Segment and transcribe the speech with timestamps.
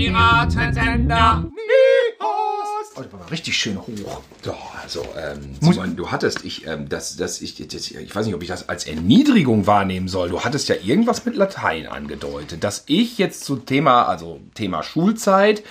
[0.00, 1.44] Piratensender.
[2.20, 2.24] Oh,
[2.96, 4.22] das war richtig schön hoch.
[4.46, 8.34] Ja, also, ähm, Simon, du hattest, ich, ähm, das, das, ich, das, ich weiß nicht,
[8.34, 10.30] ob ich das als Erniedrigung wahrnehmen soll.
[10.30, 15.62] Du hattest ja irgendwas mit Latein angedeutet, dass ich jetzt zu Thema, also Thema Schulzeit,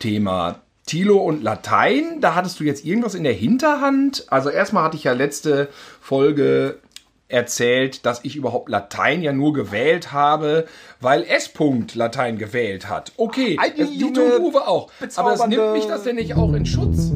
[0.00, 4.26] Thema Tilo und Latein, da hattest du jetzt irgendwas in der Hinterhand.
[4.28, 5.68] Also erstmal hatte ich ja letzte
[6.00, 6.78] Folge
[7.28, 10.66] erzählt, dass ich überhaupt Latein ja nur gewählt habe,
[11.00, 11.50] weil S.
[11.54, 13.12] -Punkt Latein gewählt hat.
[13.16, 14.90] Okay, Eine das, Dieter und Uwe auch.
[15.16, 17.12] Aber das nimmt mich das denn nicht auch in Schutz?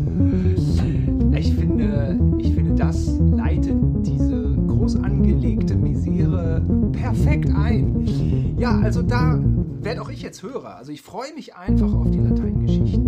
[1.34, 8.55] Ich finde, ich finde, das leitet diese groß angelegte Misere perfekt ein.
[8.59, 9.41] Ja, also da
[9.81, 10.77] werde auch ich jetzt Hörer.
[10.77, 13.02] Also ich freue mich einfach auf die Lateingeschichten.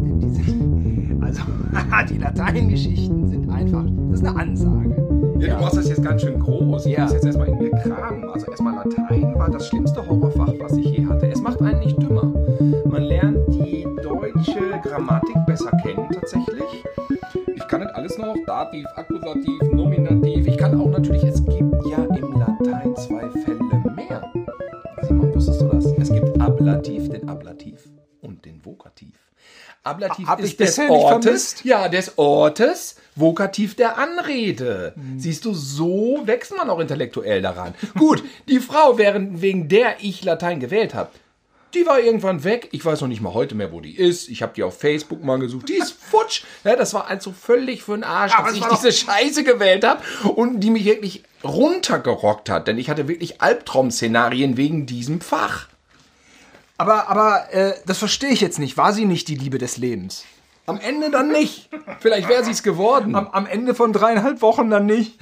[1.38, 5.36] Also die Lateingeschichten sind einfach, das ist eine Ansage.
[5.40, 6.86] Ja, du machst das jetzt ganz schön groß.
[6.86, 7.02] Ich Ja.
[7.02, 8.24] muss jetzt erstmal in mir kramen.
[8.30, 11.26] Also erstmal Latein war das schlimmste Horrorfach, was ich je hatte.
[11.28, 12.32] Es macht einen nicht dümmer.
[12.86, 16.84] Man lernt die deutsche Grammatik besser kennen tatsächlich.
[17.54, 18.36] Ich kann das alles noch.
[18.46, 20.46] Dativ, Akkusativ, Nominativ.
[20.46, 24.22] Ich kann auch natürlich, es gibt ja im Latein zwei Fälle mehr.
[25.02, 25.84] Simon, wusstest du das?
[25.98, 27.88] Es gibt Ablativ, den Ablativ
[28.20, 29.23] und den Vokativ.
[29.84, 34.94] Ablativ Hab ist ich des Ortes, ja, des Ortes, Vokativ der Anrede.
[35.18, 37.74] Siehst du, so wächst man auch intellektuell daran.
[37.98, 41.10] Gut, die Frau, während, wegen der ich Latein gewählt habe,
[41.74, 42.68] die war irgendwann weg.
[42.72, 44.28] Ich weiß noch nicht mal heute mehr, wo die ist.
[44.28, 45.68] Ich habe die auf Facebook mal gesucht.
[45.68, 46.44] Die ist futsch.
[46.64, 50.60] Ja, das war also völlig für den Arsch, dass ich diese Scheiße gewählt habe und
[50.60, 52.68] die mich wirklich runtergerockt hat.
[52.68, 55.68] Denn ich hatte wirklich Albtraum-Szenarien wegen diesem Fach.
[56.84, 58.76] Aber, aber äh, das verstehe ich jetzt nicht.
[58.76, 60.24] War sie nicht die Liebe des Lebens?
[60.66, 61.68] Am Ende dann nicht.
[62.00, 63.14] Vielleicht wäre sie es geworden.
[63.14, 65.18] Am, am Ende von dreieinhalb Wochen dann nicht.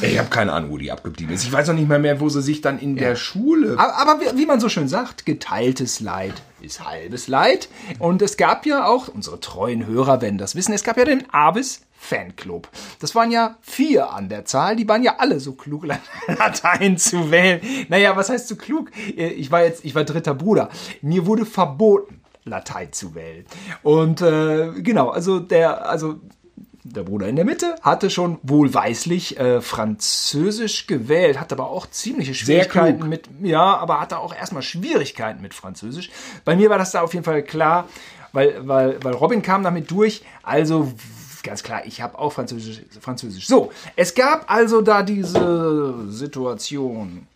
[0.00, 1.44] Ich habe keine Ahnung, wo die abgeblieben ist.
[1.44, 3.76] Ich weiß noch nicht mal mehr, wo sie sich dann in der Schule.
[3.78, 7.68] Aber, aber wie, wie man so schön sagt, geteiltes Leid ist halbes Leid.
[7.98, 11.24] Und es gab ja auch, unsere treuen Hörer werden das wissen, es gab ja den
[11.32, 12.68] Avis Fanclub.
[13.00, 15.86] Das waren ja vier an der Zahl, die waren ja alle so klug,
[16.26, 17.60] Latein zu wählen.
[17.88, 18.90] Naja, was heißt so klug?
[19.16, 20.68] Ich war jetzt, ich war dritter Bruder.
[21.02, 23.44] Mir wurde verboten, Latein zu wählen.
[23.82, 26.20] Und äh, genau, also der, also
[26.84, 32.34] der Bruder in der Mitte hatte schon wohlweislich äh, Französisch gewählt, hat aber auch ziemliche
[32.34, 36.10] Schwierigkeiten mit, ja, aber hatte auch erstmal Schwierigkeiten mit Französisch.
[36.44, 37.88] Bei mir war das da auf jeden Fall klar,
[38.32, 40.22] weil, weil, weil Robin kam damit durch.
[40.42, 40.92] Also
[41.46, 43.46] ganz klar, ich habe auch Französisch, Französisch.
[43.46, 47.26] So, es gab also da diese Situation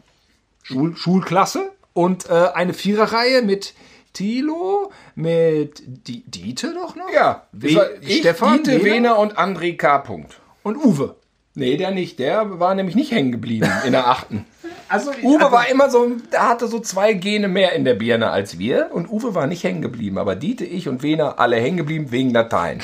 [0.62, 3.74] Schul Schulklasse und äh, eine Viererreihe mit
[4.12, 7.12] Thilo, mit Di Diete doch noch?
[7.12, 9.98] Ja, We ich, Stefan, Dieter, Wehner und André K.
[9.98, 10.40] Punkt.
[10.62, 11.16] und Uwe.
[11.54, 12.18] Nee, der nicht.
[12.18, 14.46] Der war nämlich nicht hängen geblieben in der achten.
[14.88, 18.58] Also, Uwe war immer so, der hatte so zwei Gene mehr in der Birne als
[18.58, 18.90] wir.
[18.92, 20.18] Und Uwe war nicht hängen geblieben.
[20.18, 22.80] Aber Dieter, ich und Wehner alle hängen geblieben wegen Latein.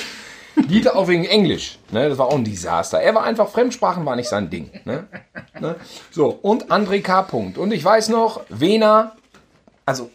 [0.57, 1.79] Dieter auch wegen Englisch.
[1.91, 2.09] Ne?
[2.09, 3.01] Das war auch ein Desaster.
[3.01, 4.71] Er war einfach, Fremdsprachen war nicht sein Ding.
[4.85, 5.07] Ne?
[5.61, 5.77] Ne?
[6.11, 7.23] So, und André K.
[7.23, 7.59] Punkt.
[7.59, 9.13] Und ich weiß noch, Wehner,
[9.85, 10.11] also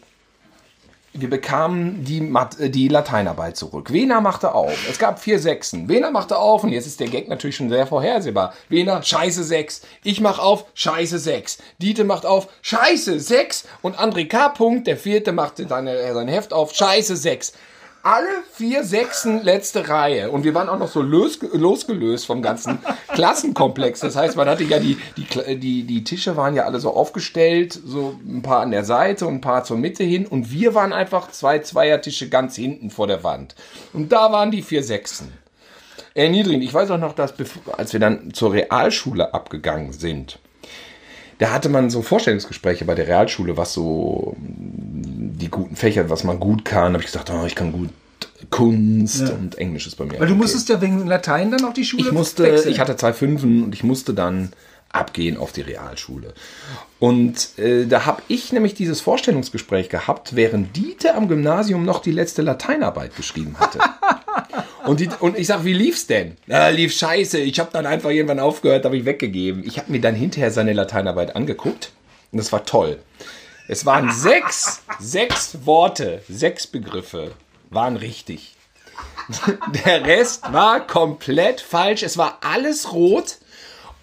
[1.14, 3.92] wir bekamen die, Mat äh, die Lateinarbeit zurück.
[3.92, 4.88] Wehner machte auf.
[4.88, 5.88] Es gab vier Sechsen.
[5.88, 8.54] Wehner machte auf und jetzt ist der Gag natürlich schon sehr vorhersehbar.
[8.68, 9.82] Wehner, scheiße sechs.
[10.04, 11.58] Ich mach auf, scheiße sechs.
[11.78, 13.66] Diete macht auf, scheiße sechs.
[13.82, 14.48] Und André K.
[14.48, 17.52] Punkt, der vierte, machte seine, äh, sein Heft auf, scheiße sechs.
[18.04, 20.32] Alle vier Sechsen letzte Reihe.
[20.32, 22.80] Und wir waren auch noch so los, losgelöst vom ganzen
[23.14, 24.00] Klassenkomplex.
[24.00, 27.80] Das heißt, man hatte ja die, die, die, die Tische waren ja alle so aufgestellt,
[27.84, 30.26] so ein paar an der Seite und ein paar zur Mitte hin.
[30.26, 33.54] Und wir waren einfach zwei Zweiertische ganz hinten vor der Wand.
[33.92, 35.32] Und da waren die vier Sechsen.
[36.14, 36.64] Erniedrigend.
[36.64, 37.34] Ich weiß auch noch, dass
[37.76, 40.40] als wir dann zur Realschule abgegangen sind,
[41.42, 46.22] da hatte man so Vorstellungsgespräche bei der Realschule, was so mm, die guten Fächer, was
[46.22, 46.92] man gut kann.
[46.92, 47.88] Da habe ich gesagt, oh, ich kann gut
[48.50, 50.20] Kunst und Englisch ist bei mir.
[50.20, 50.42] Weil du okay.
[50.42, 52.70] musstest ja wegen Latein dann auch die Schule Ich musste, wechseln.
[52.70, 54.52] ich hatte zwei Fünfen und ich musste dann
[54.90, 56.32] abgehen auf die Realschule.
[57.00, 62.12] Und äh, da habe ich nämlich dieses Vorstellungsgespräch gehabt, während Dieter am Gymnasium noch die
[62.12, 63.80] letzte Lateinarbeit geschrieben hatte.
[64.86, 66.36] und, die, und ich sag, wie lief's denn?
[66.46, 67.38] Ja, lief scheiße.
[67.38, 69.64] Ich habe dann einfach irgendwann aufgehört, habe ich weggegeben.
[69.64, 71.92] Ich habe mir dann hinterher seine Lateinarbeit angeguckt
[72.30, 72.98] und das war toll.
[73.68, 77.32] Es waren sechs, sechs Worte, sechs Begriffe
[77.70, 78.54] waren richtig.
[79.86, 82.02] Der Rest war komplett falsch.
[82.02, 83.38] Es war alles rot.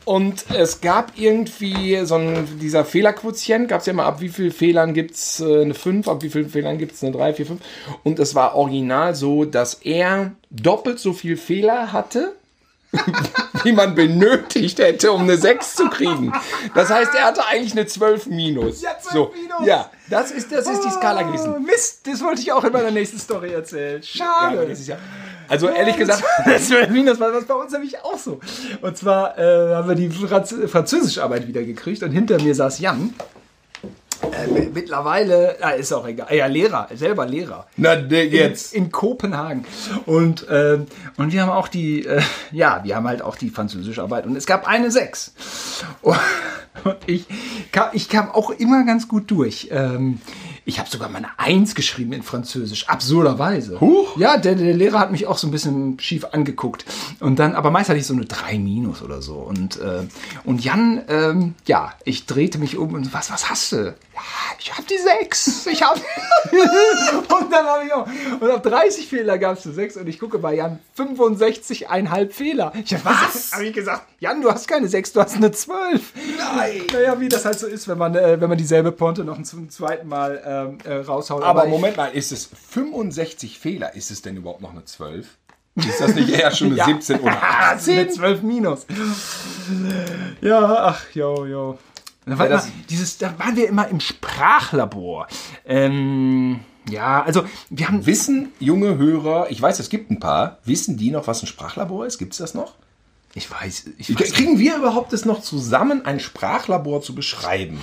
[0.09, 4.51] Und es gab irgendwie so ein, dieser Fehlerquotient, gab es ja mal, ab wie vielen
[4.51, 7.61] Fehlern gibt es eine 5, ab wie vielen Fehlern gibt es eine 3, 4, 5.
[8.03, 12.33] Und es war original so, dass er doppelt so viel Fehler hatte
[13.63, 16.33] die man benötigt hätte, um eine 6 zu kriegen.
[16.73, 18.81] Das heißt, er hatte eigentlich eine 12 minus.
[18.81, 19.67] Ja, 12 so, minus.
[19.67, 21.53] Ja, das ist, das ist die Skala gewesen.
[21.55, 24.01] Oh, Mist, das wollte ich auch in meiner nächsten Story erzählen.
[24.01, 24.75] Schade.
[24.85, 24.97] ja,
[25.49, 28.39] also ehrlich gesagt, das war Minus war das bei uns nämlich auch so.
[28.81, 33.13] Und zwar äh, haben wir die Franz Französischarbeit wieder gekriegt und hinter mir saß Jan.
[34.21, 36.33] Äh, mittlerweile, ja, ist auch egal.
[36.33, 37.67] Ja, Lehrer, selber Lehrer.
[37.77, 38.73] na der jetzt.
[38.73, 39.65] In, in Kopenhagen.
[40.05, 40.87] Und, ähm,
[41.17, 44.25] und wir haben auch die, äh, ja, wir haben halt auch die Französischarbeit.
[44.25, 45.33] Und es gab eine Sechs.
[46.01, 46.17] Und
[47.05, 47.25] ich
[47.71, 49.69] kam, ich kam auch immer ganz gut durch.
[49.71, 50.19] Ähm,
[50.65, 53.79] ich habe sogar meine Eins geschrieben in Französisch, absurderweise.
[53.79, 54.17] Huch.
[54.17, 56.85] Ja, der, der Lehrer hat mich auch so ein bisschen schief angeguckt.
[57.19, 59.35] Und dann, aber meist hatte ich so eine 3 minus oder so.
[59.35, 60.03] Und, äh,
[60.43, 63.77] und Jan, ähm, ja, ich drehte mich um und was, was hast du?
[64.15, 64.21] Ja,
[64.59, 65.67] ich habe die 6.
[65.67, 65.99] Ich habe
[67.39, 68.07] Und dann habe ich auch.
[68.39, 72.73] Und auf 30 Fehler gab es eine 6 und ich gucke bei Jan 65,5 Fehler.
[72.83, 73.51] Ich hab was?
[73.53, 76.13] Habe ich gesagt, Jan, du hast keine 6, du hast eine 12.
[76.37, 76.81] Nein.
[76.91, 79.69] Naja, wie das halt so ist, wenn man, äh, wenn man dieselbe Ponte noch zum
[79.69, 81.43] zweiten Mal ähm, äh, raushaut.
[81.43, 83.93] Aber ich- Moment mal, ist es 65 Fehler?
[83.95, 85.27] Ist es denn überhaupt noch eine 12?
[85.75, 86.85] Ist das nicht eher schon eine Ja.
[86.85, 87.97] 17 oder Ah, 18?
[87.99, 88.85] eine 12 minus.
[90.41, 91.77] Ja, ach, jo, jo.
[92.25, 95.27] Da, Ja, immer, dieses, da waren wir immer im Sprachlabor.
[95.65, 96.59] Ähm,
[96.89, 98.05] ja, also wir haben.
[98.05, 102.05] Wissen junge Hörer, ich weiß, es gibt ein paar, wissen die noch, was ein Sprachlabor
[102.05, 102.17] ist?
[102.17, 102.73] Gibt es das noch?
[103.35, 107.79] Ich weiß, ich weiß Kriegen wir überhaupt es noch zusammen, ein Sprachlabor zu beschreiben?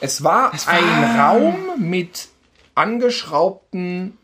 [0.00, 2.28] Es war, ein Raum mit
[2.74, 4.18] angeschraubten,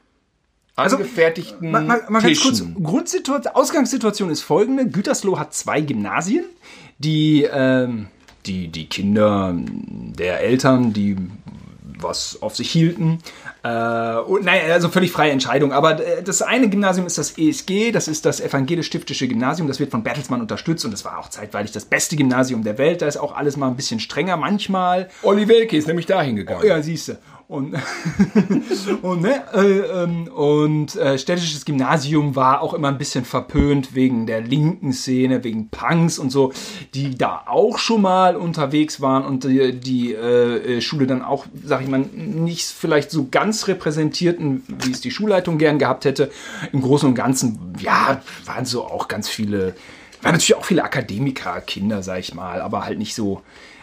[0.77, 2.63] angefertigten Mal, mal, mal ganz kurz.
[2.83, 4.89] Grundsituation, Ausgangssituation ist folgende.
[4.89, 6.45] Gütersloh hat zwei Gymnasien,
[6.99, 8.09] die, ähm,
[8.47, 11.17] die, die Kinder der Eltern, die
[12.03, 13.19] was auf sich hielten.
[13.63, 15.73] Äh, und, naja, also völlig freie Entscheidung.
[15.73, 19.91] Aber äh, das eine Gymnasium ist das ESG, das ist das Evangelisch-Stiftische Gymnasium, das wird
[19.91, 23.03] von Bertelsmann unterstützt und das war auch zeitweilig das beste Gymnasium der Welt.
[23.03, 25.09] Da ist auch alles mal ein bisschen strenger manchmal.
[25.23, 26.67] Olli Welke ist nämlich dahin gegangen.
[26.67, 27.19] Ja, siehst du.
[27.53, 27.75] Und,
[29.03, 34.27] und, ne, äh, ähm, und äh, städtisches Gymnasium war auch immer ein bisschen verpönt wegen
[34.27, 36.55] der linken Szene, wegen Punks und so,
[36.95, 41.45] die da auch schon mal unterwegs waren und die, die äh, äh, Schule dann auch,
[41.63, 46.31] sag ich mal, nicht vielleicht so ganz repräsentierten, wie es die Schulleitung gern gehabt hätte.
[46.73, 49.75] Im Großen und Ganzen, ja, waren so auch ganz viele,
[50.23, 53.43] waren natürlich auch viele Akademiker, Kinder, sag ich mal, aber halt nicht so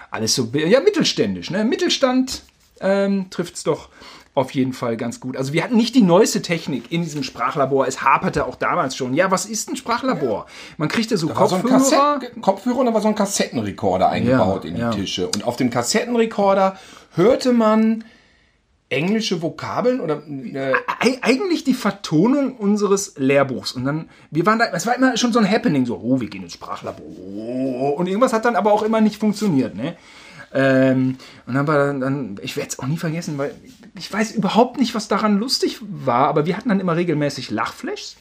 [0.09, 1.63] alles so, ja, mittelständisch, ne?
[1.63, 2.41] Mittelstand
[2.81, 3.89] ähm, trifft es doch
[4.35, 5.35] auf jeden Fall ganz gut.
[5.35, 7.87] Also wir hatten nicht die neueste Technik in diesem Sprachlabor.
[7.87, 9.13] Es haperte auch damals schon.
[9.13, 10.45] Ja, was ist ein Sprachlabor?
[10.77, 12.19] Man kriegte so Da war so Kopfhörer.
[12.19, 14.91] Kassett Kopfhörer und da war so ein Kassettenrekorder eingebaut Ja, in die ja.
[14.91, 15.27] Tische.
[15.27, 16.77] Und auf dem Kassettenrekorder
[17.15, 18.05] hörte man
[18.91, 23.73] englische Vokabeln oder äh, Ei- eigentlich die Vertonung unseres Lehrbuchs.
[23.73, 26.27] Und dann, wir waren da, es war immer schon so ein Happening, so, oh, wir
[26.29, 27.97] gehen ins Sprachlabor.
[27.97, 29.95] Und irgendwas hat dann aber auch immer nicht funktioniert, ne?
[30.53, 33.53] Ähm, und dann war dann, dann ich werde es auch nie vergessen, weil
[33.97, 38.17] ich weiß überhaupt nicht, was daran lustig war, aber wir hatten dann immer regelmäßig Lachflashs.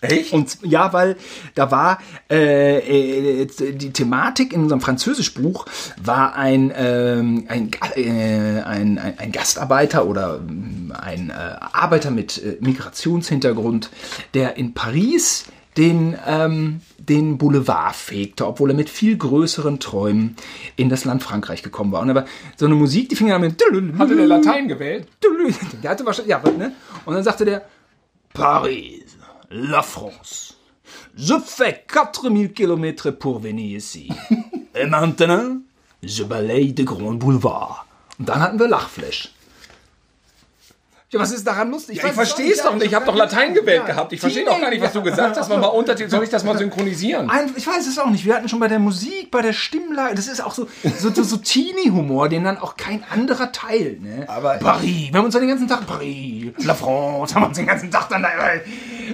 [0.00, 0.32] echt?
[0.32, 1.16] Und ja, weil
[1.54, 1.98] da war
[2.30, 5.66] äh, äh, die Thematik in unserem Französischbuch
[6.02, 12.42] war ein, ähm, ein, äh, ein, ein, ein Gastarbeiter oder ähm, ein äh, Arbeiter mit
[12.42, 13.90] äh, Migrationshintergrund,
[14.32, 15.44] der in Paris
[15.80, 20.36] den, ähm, den Boulevard fegte, obwohl er mit viel größeren Träumen
[20.76, 22.02] in das Land Frankreich gekommen war.
[22.02, 23.56] Und aber so eine Musik, die fing dann mit
[23.98, 25.08] Hatte der Latein gewählt?
[25.82, 26.72] der hatte wahrscheinlich, ja, ne?
[27.06, 27.64] Und dann sagte der,
[28.34, 29.16] Paris,
[29.48, 30.54] la France.
[31.16, 34.12] Je fais 4000 km pour venir ici.
[34.74, 35.62] Et maintenant,
[36.02, 37.86] je balaye de Grand Boulevard.
[38.18, 39.30] Und dann hatten wir Lachflash.
[41.12, 41.96] Ja, was ist daran lustig?
[41.96, 42.86] Ja, ich verstehe es doch nicht.
[42.86, 44.12] Ich habe doch Latein gewählt gehabt.
[44.12, 45.48] Ich verstehe doch gar nicht, was du gesagt hast.
[45.48, 46.08] Mal Untertitel.
[46.08, 47.28] Soll ich das mal synchronisieren?
[47.28, 48.24] Ein, ich weiß es auch nicht.
[48.24, 51.22] Wir hatten schon bei der Musik, bei der Stimmlage, das ist auch so, so, so,
[51.24, 54.02] so Teenie-Humor, den dann auch kein anderer teilt.
[54.02, 54.24] Ne?
[54.28, 57.66] Aber- Paris, wir haben uns dann den ganzen Tag Paris, La France, haben uns den
[57.66, 58.28] ganzen Tag dann da.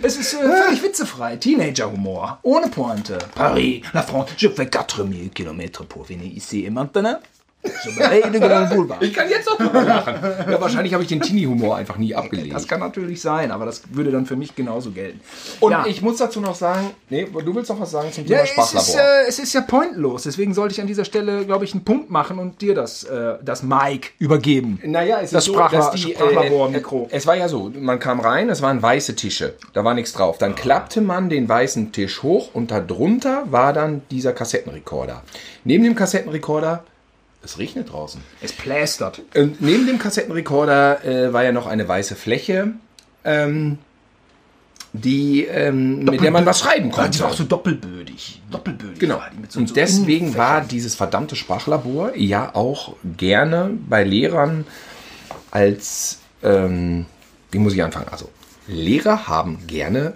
[0.03, 1.37] Es ist äh, völlig witzefrei.
[1.37, 3.17] Teenager-Humor, ohne Pointe.
[3.35, 7.19] Paris, La France, je fais 4000 km pour venir ici et maintenant.
[7.67, 9.03] Boulevard.
[9.03, 10.15] Ich kann jetzt auch drüber lachen.
[10.51, 12.55] Ja, wahrscheinlich habe ich den Teenie-Humor einfach nie abgelegt.
[12.55, 15.21] Das kann natürlich sein, aber das würde dann für mich genauso gelten.
[15.61, 15.85] Und Ja.
[15.87, 18.49] ich muss dazu noch sagen, nee, du willst noch was sagen zum Ja, Thema es
[18.51, 18.89] Sprachlabor.
[18.89, 20.23] ist, äh, es ist ja pointlos.
[20.25, 23.35] Deswegen sollte ich an dieser Stelle, glaube ich, einen Punkt machen und dir das, äh,
[23.43, 24.81] das Mic übergeben.
[24.85, 27.09] Naja, es Das ist Sprachla- so, dass die, Sprachlabor-Mikro.
[27.11, 30.13] Äh, es war ja so, man kam rein, es waren weiße Tische, da war nichts
[30.13, 30.39] drauf.
[30.39, 35.23] Dann klappte man den weißen Tisch hoch und darunter war dann dieser Kassettenrekorder.
[35.65, 36.85] Neben dem Kassettenrekorder,
[37.47, 38.21] es regnet draußen.
[38.43, 39.23] Es plästert.
[39.35, 42.73] Und neben dem Kassettenrekorder äh, war ja noch eine weiße Fläche.
[43.25, 43.79] Ähm,
[44.93, 47.11] die, ähm, mit der man was schreiben konnte.
[47.11, 48.41] die war auch so doppelbödig.
[48.51, 49.21] Doppelbödig Genau.
[49.49, 54.67] so, und so deswegen war dieses verdammte Sprachlabor ja auch gerne bei Lehrern
[55.51, 57.07] als, ähm,
[57.51, 58.09] wie muss ich anfangen?
[58.11, 58.31] Also,
[58.69, 60.15] Lehrer haben gerne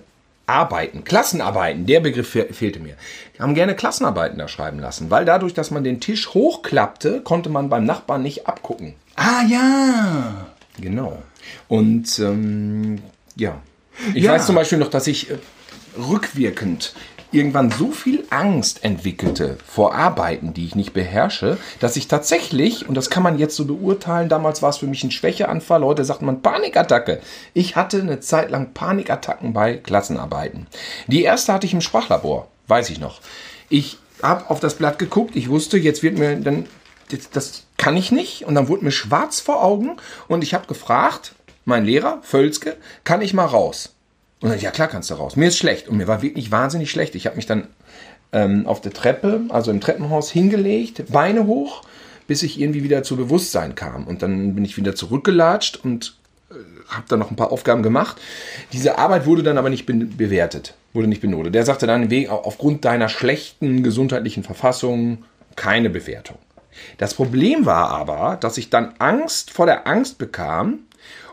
[0.51, 2.95] Arbeiten, Klassenarbeiten, der Begriff fe fehlte mir.
[3.37, 7.49] Die haben gerne Klassenarbeiten da schreiben lassen, weil dadurch, dass man den Tisch hochklappte, konnte
[7.49, 8.95] man beim Nachbarn nicht abgucken.
[9.17, 10.47] Ah ja.
[10.79, 11.23] Genau.
[11.69, 13.01] Und ähm,
[13.37, 13.61] ja.
[14.15, 14.33] Ich Ja.
[14.33, 15.39] weiß zum Beispiel noch, dass ich äh,
[15.99, 16.95] rückwirkend
[17.33, 22.95] irgendwann so viel Angst entwickelte vor Arbeiten, die ich nicht beherrsche, dass ich tatsächlich, und
[22.95, 26.23] das kann man jetzt so beurteilen, damals war es für mich ein Schwächeanfall, heute sagt
[26.23, 27.21] man Panikattacke.
[27.55, 30.67] Ich hatte eine Zeit lang Panikattacken bei Klassenarbeiten.
[31.07, 33.21] Die erste hatte ich im Sprachlabor, weiß ich noch.
[33.69, 36.67] Ich habe auf das Blatt geguckt, ich wusste, jetzt wird mir dann,
[37.33, 39.97] das, kann ich nicht, und dann wurde mir schwarz vor Augen
[40.29, 41.35] und ich habe gefragt,
[41.65, 43.95] mein Lehrer, Völzke, kann ich mal raus?
[44.41, 45.37] Und dann, ja klar kannst du raus.
[45.37, 45.89] Mir ist schlecht.
[45.89, 47.15] Und mir war wirklich wahnsinnig schlecht.
[47.15, 47.69] Ich habe mich dann
[48.33, 51.83] ähm, auf der Treppe, also im Treppenhaus, hingelegt, Beine hoch,
[52.27, 54.07] bis ich irgendwie wieder zu Bewusstsein kam.
[54.07, 56.17] Und dann bin ich wieder zurückgelatscht und
[56.51, 56.55] äh,
[56.89, 58.19] habe dann noch ein paar Aufgaben gemacht.
[58.73, 61.55] Diese Arbeit wurde dann aber nicht be bewertet, wurde nicht benotet.
[61.55, 65.25] Der sagte dann, aufgrund deiner schlechten gesundheitlichen Verfassung
[65.57, 66.39] keine Bewertung.
[66.99, 70.81] Das Problem war aber, dass ich dann Angst vor der Angst bekam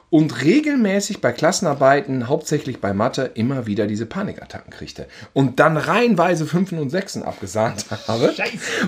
[0.10, 5.08] und regelmäßig bei Klassenarbeiten, hauptsächlich bei Mathe, immer wieder diese Panikattacken kriegte.
[5.34, 8.34] Und dann reihenweise Fünfen und Sechsen abgesahnt habe,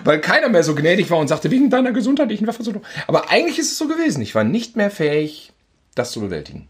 [0.06, 2.82] weil keiner mehr so gnädig war und sagte, wegen deiner gesundheitlichen Verfassung.
[3.08, 4.22] Aber eigentlich ist es so gewesen.
[4.22, 5.52] Ich war nicht mehr fähig,
[5.96, 6.68] das zu bewältigen.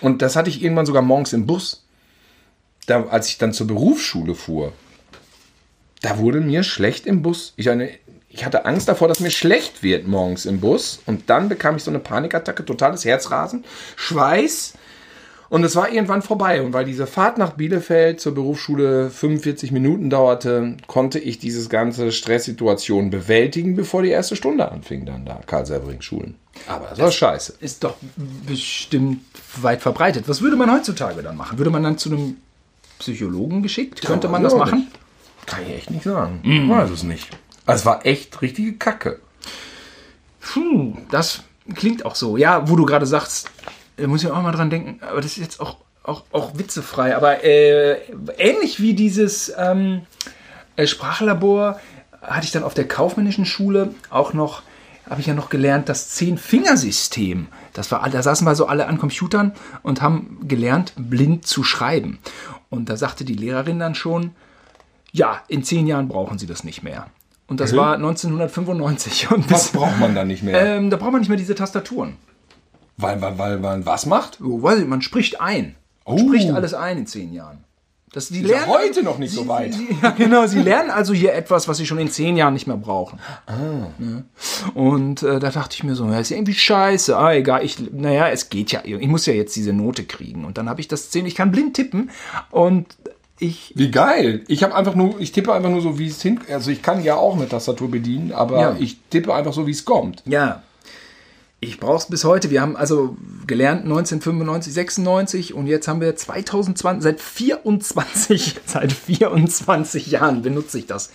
[0.00, 1.84] Und das hatte ich irgendwann sogar morgens im Bus.
[2.86, 4.72] Da, als ich dann zur Berufsschule fuhr,
[6.00, 7.52] da wurde mir schlecht im Bus.
[7.56, 7.90] Ich, eine,
[8.32, 11.00] ich hatte Angst davor, dass mir schlecht wird morgens im Bus.
[11.06, 13.64] Und dann bekam ich so eine Panikattacke, totales Herzrasen,
[13.96, 14.74] Schweiß.
[15.50, 16.62] Und es war irgendwann vorbei.
[16.62, 22.10] Und weil diese Fahrt nach Bielefeld zur Berufsschule 45 Minuten dauerte, konnte ich diese ganze
[22.10, 26.36] Stresssituation bewältigen, bevor die erste Stunde anfing, dann da, Karl Severing Schulen.
[26.66, 27.56] Aber das war scheiße.
[27.60, 27.96] Ist doch
[28.46, 29.20] bestimmt
[29.60, 30.26] weit verbreitet.
[30.26, 31.58] Was würde man heutzutage dann machen?
[31.58, 32.38] Würde man dann zu einem
[32.98, 34.00] Psychologen geschickt?
[34.00, 34.90] Könnte man das machen?
[35.44, 36.40] Kann ich echt nicht sagen.
[36.44, 37.28] Ich weiß es nicht.
[37.66, 39.20] Also es war echt richtige Kacke.
[40.40, 41.42] Puh, das
[41.74, 42.36] klingt auch so.
[42.36, 43.50] Ja, wo du gerade sagst,
[43.98, 47.16] muss ich auch mal dran denken, aber das ist jetzt auch, auch, auch witzefrei.
[47.16, 47.98] Aber äh,
[48.38, 50.02] ähnlich wie dieses ähm,
[50.76, 51.80] äh, Sprachlabor
[52.20, 54.62] hatte ich dann auf der kaufmännischen Schule auch noch,
[55.08, 57.48] habe ich ja noch gelernt, das Zehn-Fingersystem.
[57.72, 59.52] Das war, da saßen wir so alle an Computern
[59.82, 62.18] und haben gelernt, blind zu schreiben.
[62.70, 64.34] Und da sagte die Lehrerin dann schon,
[65.12, 67.08] ja, in zehn Jahren brauchen Sie das nicht mehr.
[67.52, 67.76] Und das Mhm.
[67.76, 69.30] war 1995.
[69.30, 70.76] Und bis, Was braucht man da nicht mehr?
[70.76, 72.16] ähm, da braucht man nicht mehr diese Tastaturen.
[72.96, 74.40] weil, weil, weil man was macht?
[74.42, 75.76] Oh, ich, man spricht ein.
[76.06, 76.18] Man Oh.
[76.18, 77.58] spricht alles ein in zehn Jahren.
[78.14, 79.72] Das, die ja lernen, heute noch nicht so sie, weit.
[79.72, 82.66] Sie, ja, genau, sie lernen also hier etwas, was sie schon in zehn Jahren nicht
[82.66, 83.18] mehr brauchen.
[83.98, 84.24] Ne?
[84.74, 87.16] Und äh, da dachte ich mir so, ja, ist ja irgendwie scheiße.
[87.16, 88.82] Ah, egal, ich, naja, es geht ja.
[88.84, 90.44] Ich muss ja jetzt diese Note kriegen.
[90.44, 92.10] Und dann habe ich das zehn, ich kann blind tippen.
[92.50, 92.86] Und
[93.42, 94.42] ich, Wie geil.
[94.48, 96.40] Ich habe einfach nur, ich tippe einfach nur so, wie es hin.
[96.50, 98.76] Also ich kann ja auch eine Tastatur bedienen, aber Ja.
[98.78, 100.22] ich tippe einfach so, wie es kommt.
[100.26, 100.62] ja,
[101.64, 102.50] ich brauche es bis heute.
[102.50, 110.08] Wir haben also gelernt 1995, 96 und jetzt haben wir 2020, seit 24, seit 24
[110.08, 111.10] Jahren benutze ich das.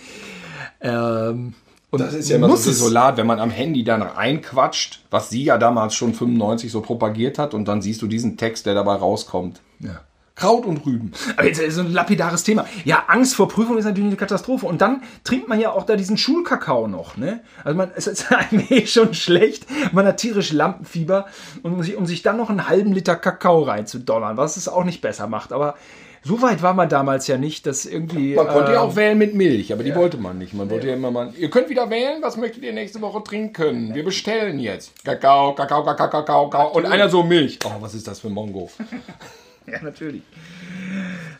[0.80, 1.52] Ähm,
[1.90, 5.30] und Das ist ja immer so es- desolat, wenn man am Handy dann reinquatscht, was
[5.30, 8.74] sie ja damals schon 95 so propagiert hat und dann siehst du diesen Text, der
[8.74, 9.60] dabei rauskommt.
[9.80, 10.00] Ja.
[10.38, 11.12] Kraut und Rüben.
[11.36, 12.64] Aber jetzt ist so ein lapidares Thema.
[12.84, 14.66] Ja, Angst vor Prüfung ist natürlich eine Katastrophe.
[14.66, 17.40] Und dann trinkt man ja auch da diesen Schulkakao noch, ne?
[17.64, 19.66] Also man, es ist einem eh schon schlecht.
[19.92, 21.26] Man hat tierisch Lampenfieber
[21.62, 24.84] und um sich, um sich dann noch einen halben Liter Kakao reinzudonnern, was es auch
[24.84, 25.52] nicht besser macht.
[25.52, 25.74] Aber
[26.22, 28.34] so weit war man damals ja nicht, dass irgendwie.
[28.34, 30.54] Man konnte ja äh, auch wählen mit Milch, aber die wollte man nicht.
[30.54, 31.32] Man wollte ja immer mal.
[31.36, 33.94] Ihr könnt wieder wählen, was möchtet ihr nächste Woche trinken?
[33.94, 35.04] Wir bestellen jetzt.
[35.04, 36.76] Kakao, Kakao, Kakao, Kakao, Kakao.
[36.76, 37.58] Und einer so Milch.
[37.64, 38.70] Oh, was ist das für ein Mongo?
[39.70, 40.22] Ja, natürlich.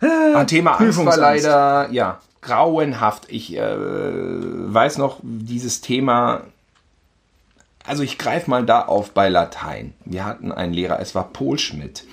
[0.01, 3.25] Ah, Thema Angst war leider, ja, grauenhaft.
[3.29, 6.43] Ich äh, weiß noch, dieses Thema,
[7.85, 9.95] also ich greife mal da auf bei Latein.
[10.05, 12.05] Wir hatten einen Lehrer, es war Polschmidt.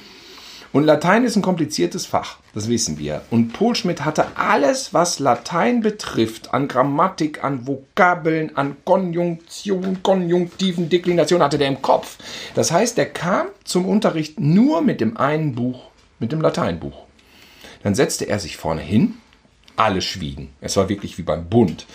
[0.75, 3.21] Und Latein ist ein kompliziertes Fach, das wissen wir.
[3.31, 11.41] Und Polschmidt hatte alles, was Latein betrifft, an Grammatik, an Vokabeln, an Konjunktion, Konjunktiven, Deklination,
[11.41, 12.17] hatte der im Kopf.
[12.55, 17.03] Das heißt, er kam zum Unterricht nur mit dem einen Buch, mit dem Lateinbuch.
[17.83, 19.15] Dann setzte er sich vorne hin,
[19.75, 20.49] alle schwiegen.
[20.61, 21.85] Es war wirklich wie beim Bund.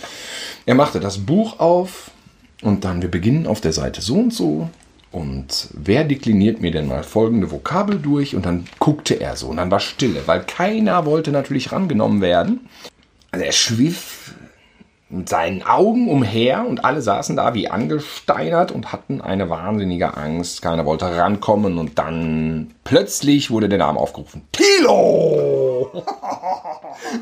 [0.67, 2.11] Er machte das Buch auf
[2.63, 4.69] und dann, wir beginnen auf der Seite so und so
[5.13, 8.37] Und wer dekliniert mir denn mal folgende Vokabel durch?
[8.37, 12.69] Und dann guckte er so und dann war Stille, weil keiner wollte natürlich rangenommen werden.
[13.33, 14.35] Also er schwiff
[15.11, 20.63] mit seinen Augen umher und alle saßen da wie angesteinert und hatten eine wahnsinnige Angst.
[20.63, 24.43] Keiner wollte rankommen und dann plötzlich wurde der Name aufgerufen.
[24.53, 25.91] Tilo!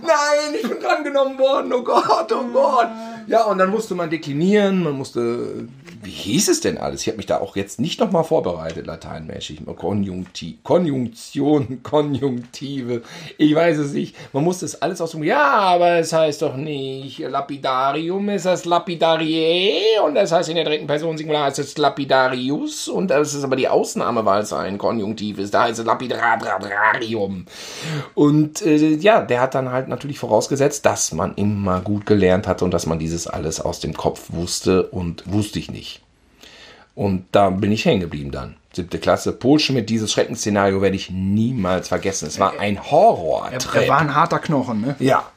[0.03, 1.73] Nein, ich bin drangenommen worden.
[1.73, 2.89] Oh Gott, oh Gott.
[3.27, 5.69] Ja, und dann musste man deklinieren, man musste
[6.09, 7.03] wie hieß es denn alles?
[7.03, 9.61] Ich habe mich da auch jetzt nicht nochmal vorbereitet, lateinmäßig.
[9.77, 13.03] Konjunktiv, Konjunktion, Konjunktive,
[13.37, 14.17] ich weiß es nicht.
[14.33, 18.65] Man muss das alles aus dem, ja, aber es heißt doch nicht Lapidarium, es heißt
[18.65, 23.45] Lapidarie und das heißt in der dritten Person Singular heißt es Lapidarius und das ist
[23.45, 25.53] aber die Ausnahme, weil es ein Konjunktiv ist.
[25.53, 27.45] Da heißt es Lapidarium.
[28.15, 32.65] Und äh, ja, der hat dann halt natürlich vorausgesetzt, dass man immer gut gelernt hatte
[32.65, 35.98] und dass man dieses alles aus dem Kopf wusste und wusste ich nicht.
[36.99, 38.57] Und da bin ich hängen geblieben dann.
[38.73, 39.31] Siebte Klasse.
[39.31, 42.27] Polschmidt, dieses Schreckensszenario werde ich niemals vergessen.
[42.27, 44.97] Es war ein horror Er, er war ein harter Knochen, ne?
[44.99, 45.31] Ja.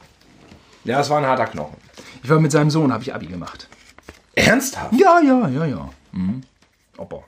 [0.82, 1.76] Ja, es war ein harter Knochen.
[2.24, 3.68] Ich war mit seinem Sohn, habe ich Abi gemacht.
[4.34, 4.92] Ernsthaft?
[4.98, 5.88] Ja, ja, ja, ja.
[6.10, 6.42] Mhm.
[6.98, 7.22] Aber,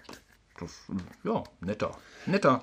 [0.58, 0.72] das,
[1.22, 1.92] ja, netter,
[2.26, 2.60] netter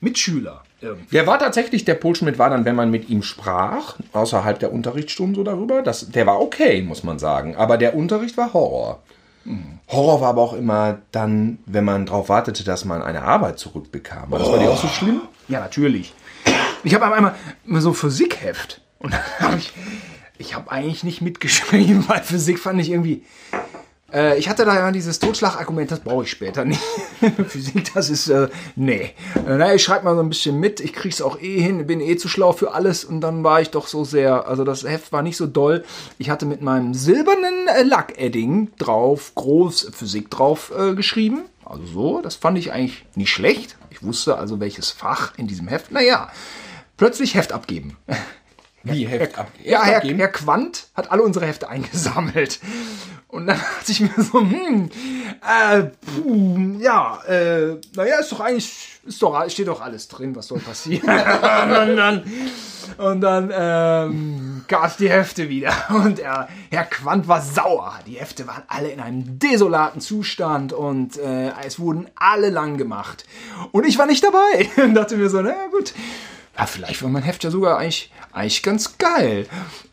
[0.00, 0.64] Mitschüler.
[0.82, 1.16] Irgendwie.
[1.16, 5.34] Der war tatsächlich, der Polschmidt war dann, wenn man mit ihm sprach, außerhalb der Unterrichtsstunden
[5.34, 7.56] so darüber, das, der war okay, muss man sagen.
[7.56, 9.02] Aber der Unterricht war Horror.
[9.88, 14.30] Horror war aber auch immer dann, wenn man darauf wartete, dass man eine Arbeit zurückbekam.
[14.30, 15.22] War das bei dir auch so schlimm?
[15.48, 16.14] Ja, natürlich.
[16.82, 17.34] Ich habe einmal
[17.80, 18.80] so Physikheft.
[18.98, 19.72] Und dann habe ich,
[20.38, 23.22] ich habe eigentlich nicht mitgeschrieben, weil Physik fand ich irgendwie.
[24.12, 26.80] Äh, ich hatte da ja dieses Totschlagargument, das brauche ich später nicht.
[27.48, 29.12] Physik, das ist, äh, nee.
[29.46, 32.00] Äh, naja, ich schreibe mal so ein bisschen mit, ich krieg's auch eh hin, bin
[32.00, 35.12] eh zu schlau für alles und dann war ich doch so sehr, also das Heft
[35.12, 35.84] war nicht so doll.
[36.18, 41.42] Ich hatte mit meinem silbernen äh, Lackedding drauf, groß Physik drauf äh, geschrieben.
[41.64, 43.76] Also so, das fand ich eigentlich nicht schlecht.
[43.90, 45.90] Ich wusste also, welches Fach in diesem Heft.
[45.92, 46.30] Naja,
[46.96, 47.96] plötzlich Heft abgeben.
[48.82, 49.50] Wie Heft ab?
[49.62, 50.18] Ja, Heft Herr, abgeben?
[50.18, 52.60] Herr Quandt hat alle unsere Hefte eingesammelt.
[53.34, 54.88] Und dann dachte ich mir so, hm,
[55.42, 60.46] äh, puh, ja, äh, naja, ist doch eigentlich, ist doch, steht doch alles drin, was
[60.46, 61.08] soll passieren.
[61.08, 62.22] und dann,
[62.96, 65.72] und dann ähm, gab es die Hefte wieder.
[65.88, 67.98] Und er, Herr Quandt war sauer.
[68.06, 73.24] Die Hefte waren alle in einem desolaten Zustand und äh, es wurden alle lang gemacht.
[73.72, 74.70] Und ich war nicht dabei.
[74.76, 75.92] Und dachte mir so, naja, gut.
[76.56, 79.46] Ja, vielleicht war mein Heft ja sogar eigentlich, eigentlich ganz geil.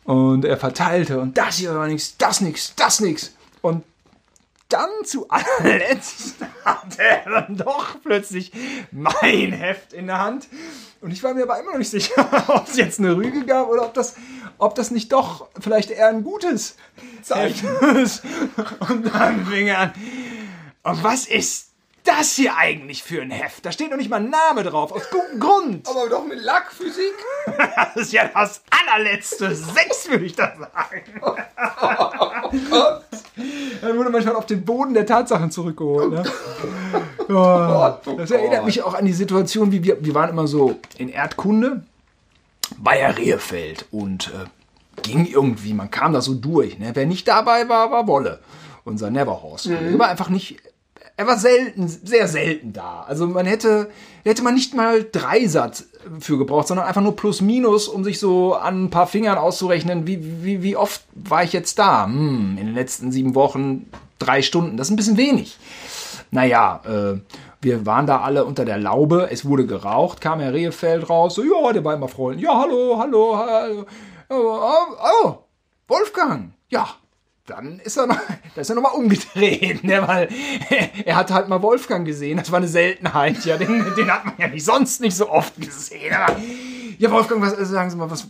[0.03, 3.33] Und er verteilte und das hier war nichts, das nichts, das nichts.
[3.61, 3.83] Und
[4.69, 8.51] dann zu allerletzt hat er dann doch plötzlich
[8.91, 10.47] mein Heft in der Hand.
[11.01, 13.67] Und ich war mir aber immer noch nicht sicher, ob es jetzt eine Rüge gab
[13.67, 14.15] oder ob das,
[14.57, 16.75] ob das nicht doch vielleicht eher ein gutes
[17.21, 18.23] Zeichen ist.
[18.87, 19.93] Und dann fing er an.
[20.83, 21.70] Und was ist
[22.03, 23.65] das hier eigentlich für ein Heft?
[23.65, 25.87] Da steht noch nicht mal ein Name drauf, aus gutem Grund.
[25.87, 27.13] Aber doch mit Lackphysik?
[27.75, 29.55] Das ist ja das allerletzte.
[29.55, 31.21] Sechs würde ich da sagen.
[33.81, 36.11] Dann wurde manchmal auf den Boden der Tatsachen zurückgeholt.
[36.11, 36.23] Ne?
[37.29, 38.65] Ja, oh das erinnert Gott.
[38.65, 41.83] mich auch an die Situation, wie wir, wir waren immer so in Erdkunde,
[42.77, 46.77] Bayer Rehfeld und äh, ging irgendwie, man kam da so durch.
[46.79, 46.91] Ne?
[46.93, 48.39] Wer nicht dabei war, war Wolle,
[48.83, 49.67] unser Neverhorst.
[49.67, 50.57] Er war einfach nicht,
[51.21, 53.05] er war selten, sehr selten da.
[53.07, 53.91] Also man hätte,
[54.23, 55.85] hätte man nicht mal Dreisatz
[56.19, 60.07] für gebraucht, sondern einfach nur plus minus, um sich so an ein paar Fingern auszurechnen,
[60.07, 62.05] wie, wie, wie oft war ich jetzt da?
[62.05, 63.85] Hm, in den letzten sieben Wochen
[64.17, 64.77] drei Stunden.
[64.77, 65.57] Das ist ein bisschen wenig.
[66.31, 67.19] Naja, äh,
[67.61, 71.43] wir waren da alle unter der Laube, es wurde geraucht, kam Herr Rehfeld raus, so,
[71.43, 73.85] ja, der war immer freundlich, ja, hallo, hallo, hallo,
[74.29, 74.59] oh,
[75.23, 75.35] oh,
[75.87, 76.87] Wolfgang, ja,
[77.51, 78.17] dann ist er noch,
[78.55, 80.29] da ist er noch mal umgedreht, ne, weil
[81.05, 84.35] er hat halt mal Wolfgang gesehen, das war eine Seltenheit, ja, den, den hat man
[84.37, 86.13] ja nicht sonst nicht so oft gesehen.
[86.13, 86.37] Aber,
[86.97, 88.27] ja, Wolfgang, was, sagen Sie mal, was,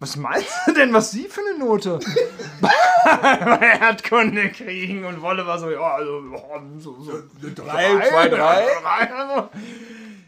[0.00, 2.00] was meinst du denn, was Sie für eine Note
[2.60, 5.04] bei Erdkunde kriegen?
[5.04, 7.12] Und Wolle war so, ja, also, ja, so, so
[7.54, 8.66] Drei, zwei, drei.
[9.12, 9.48] also,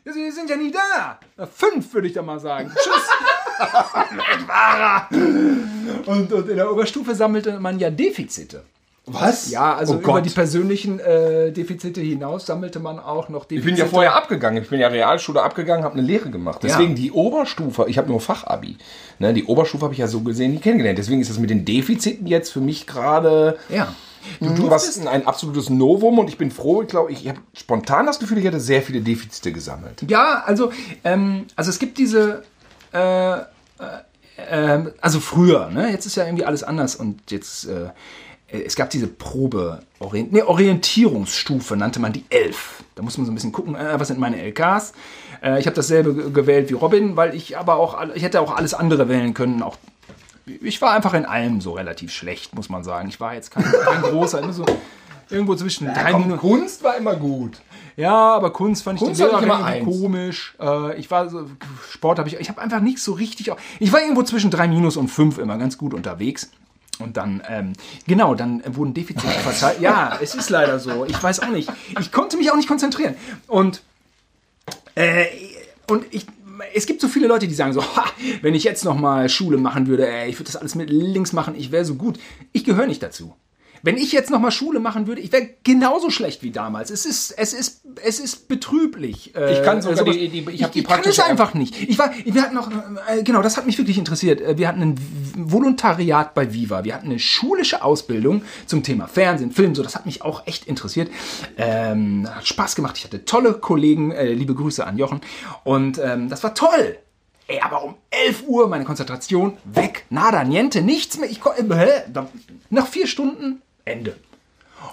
[0.04, 1.18] ja, Sie sind ja nie da.
[1.36, 2.70] Na, fünf würde ich da mal sagen.
[2.74, 3.08] Tschüss.
[3.58, 6.08] Weg war er.
[6.08, 8.62] Und, und in der Oberstufe sammelte man ja Defizite.
[9.06, 9.50] Was?
[9.50, 10.24] Ja, also Oh über Gott.
[10.24, 13.58] die persönlichen äh, Defizite hinaus sammelte man auch noch Defizite.
[13.58, 14.62] Ich bin ja vorher abgegangen.
[14.62, 16.60] Ich bin ja Realschule abgegangen, habe eine Lehre gemacht.
[16.62, 16.96] Deswegen Ja.
[16.96, 18.78] die Oberstufe, ich habe nur Fachabi.
[19.18, 20.98] Ne, die Oberstufe habe ich ja so gesehen nie kennengelernt.
[20.98, 23.88] Deswegen ist das mit den Defiziten jetzt für mich gerade Ja.
[24.40, 26.80] du, was ein absolutes Novum und ich bin froh.
[26.80, 30.02] Ich glaube, ich habe spontan das Gefühl, ich hätte sehr viele Defizite gesammelt.
[30.08, 30.72] Ja, also,
[31.04, 32.42] ähm, also es gibt diese,
[32.94, 33.42] äh, äh,
[34.48, 35.90] ähm, also früher, ne?
[35.90, 37.86] jetzt ist ja irgendwie alles anders und jetzt, äh,
[38.48, 42.82] äh, es gab diese Probe, Orient, nee, Orientierungsstufe nannte man die 11.
[42.94, 44.92] Da muss man so ein bisschen gucken, äh, was sind meine LKs.
[45.42, 48.54] Äh, ich habe dasselbe ge- gewählt wie Robin, weil ich aber auch, ich hätte auch
[48.54, 49.62] alles andere wählen können.
[49.62, 49.76] Auch,
[50.46, 53.08] ich war einfach in allem so relativ schlecht, muss man sagen.
[53.08, 54.64] Ich war jetzt kein, kein großer, immer so
[55.30, 56.40] irgendwo zwischen drei Komm, Minuten.
[56.40, 57.58] Kunst war immer gut.
[57.96, 60.56] Ja, aber Kunst fand ich Kunst die ich Lehrerin immer irgendwie komisch.
[60.60, 61.46] Äh, ich war so,
[61.90, 64.96] Sport habe ich, ich habe einfach nicht so richtig, ich war irgendwo zwischen drei Minus
[64.96, 66.50] und fünf immer ganz gut unterwegs.
[67.00, 67.72] Und dann, ähm,
[68.06, 69.80] genau, dann wurden Defizite verteilt.
[69.80, 71.04] Ja, es ist leider so.
[71.04, 71.70] Ich weiß auch nicht.
[71.98, 73.16] Ich konnte mich auch nicht konzentrieren.
[73.48, 73.82] Und,
[74.94, 75.26] äh,
[75.88, 76.26] und ich,
[76.72, 78.04] es gibt so viele Leute, die sagen so, ha,
[78.42, 81.32] wenn ich jetzt noch mal Schule machen würde, ey, ich würde das alles mit links
[81.32, 82.18] machen, ich wäre so gut.
[82.52, 83.34] Ich gehöre nicht dazu.
[83.86, 86.90] Wenn ich jetzt noch mal Schule machen würde, ich wäre genauso schlecht wie damals.
[86.90, 89.34] Es ist, es ist, es ist betrüblich.
[89.36, 91.80] Äh, Ich kann sogar die- die- ich hab die ich kann es einfach nicht.
[91.82, 92.70] Ich war, wir hatten noch,
[93.08, 94.40] äh, genau, das hat mich wirklich interessiert.
[94.40, 94.94] Äh, Wir hatten ein
[95.36, 96.82] Volontariat bei Viva.
[96.84, 99.74] Wir hatten eine schulische Ausbildung zum Thema Fernsehen, Film.
[99.74, 101.10] So, das hat mich auch echt interessiert.
[101.58, 102.96] Ähm, hat Spaß gemacht.
[102.96, 104.12] Ich hatte tolle Kollegen.
[104.12, 105.20] Äh, liebe Grüße an Jochen.
[105.62, 106.96] Und ähm, das war toll.
[107.46, 110.06] Ey, aber um 11 Uhr meine Konzentration weg.
[110.08, 111.28] Nada, niente, nichts mehr.
[111.30, 112.02] Ich, äh,
[112.70, 114.16] nach vier Stunden Ende.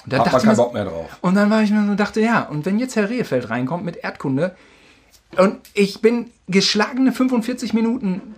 [0.04, 1.18] Und da Hat man dachte keinen ich mir, Bock mehr drauf.
[1.22, 3.98] und dann war ich mir so, dachte, ja, und wenn jetzt Herr Rehfeld reinkommt mit
[3.98, 4.56] Erdkunde
[5.38, 8.36] und ich bin geschlagene 45 Minuten,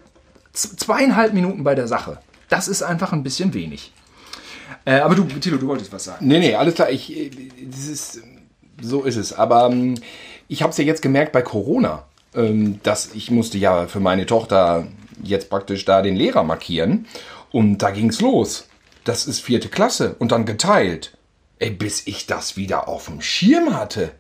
[0.54, 2.18] zweieinhalb Minuten bei der Sache.
[2.50, 3.92] Das ist einfach ein bisschen wenig.
[4.86, 6.28] Äh, aber du, Tilo, du wolltest was sagen.
[6.28, 6.90] Nee, nee, alles klar.
[6.90, 7.32] Ich, äh,
[7.66, 8.22] das ist,
[8.82, 9.34] so ist es.
[9.34, 9.96] Aber ähm,
[10.48, 12.04] ich habe es ja jetzt gemerkt bei Corona,
[12.36, 14.88] ähm, dass ich musste ja für meine Tochter
[15.24, 17.08] jetzt praktisch da den Lehrer markieren.
[17.52, 18.68] Und da ging's los.
[19.04, 21.18] Das ist vierte Klasse und dann geteilt.
[21.60, 24.12] Ey, bis ich das wieder auf dem Schirm hatte.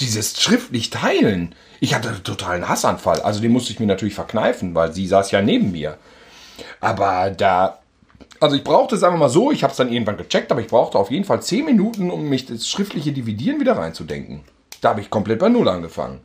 [0.00, 1.54] Dieses schriftlich teilen.
[1.80, 3.20] Ich hatte einen totalen Hassanfall.
[3.22, 5.98] Also den musste ich mir natürlich verkneifen, weil sie saß ja neben mir.
[6.80, 7.78] Aber da
[8.40, 10.66] also ich brauchte, sagen wir mal so, ich habe es dann irgendwann gecheckt, aber ich
[10.66, 14.42] brauchte auf jeden Fall 10 Minuten, um mich das schriftliche Dividieren wieder reinzudenken.
[14.80, 16.20] Da habe ich komplett bei Null angefangen.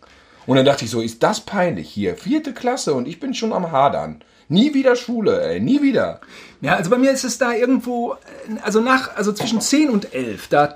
[0.45, 2.17] Und dann dachte ich so, ist das peinlich hier?
[2.17, 4.21] Vierte Klasse und ich bin schon am Hadern.
[4.49, 6.19] Nie wieder Schule, ey, nie wieder.
[6.62, 10.13] Ja, also bei mir ist es da irgendwo, äh, also nach, also zwischen 10 und
[10.13, 10.76] 11, da,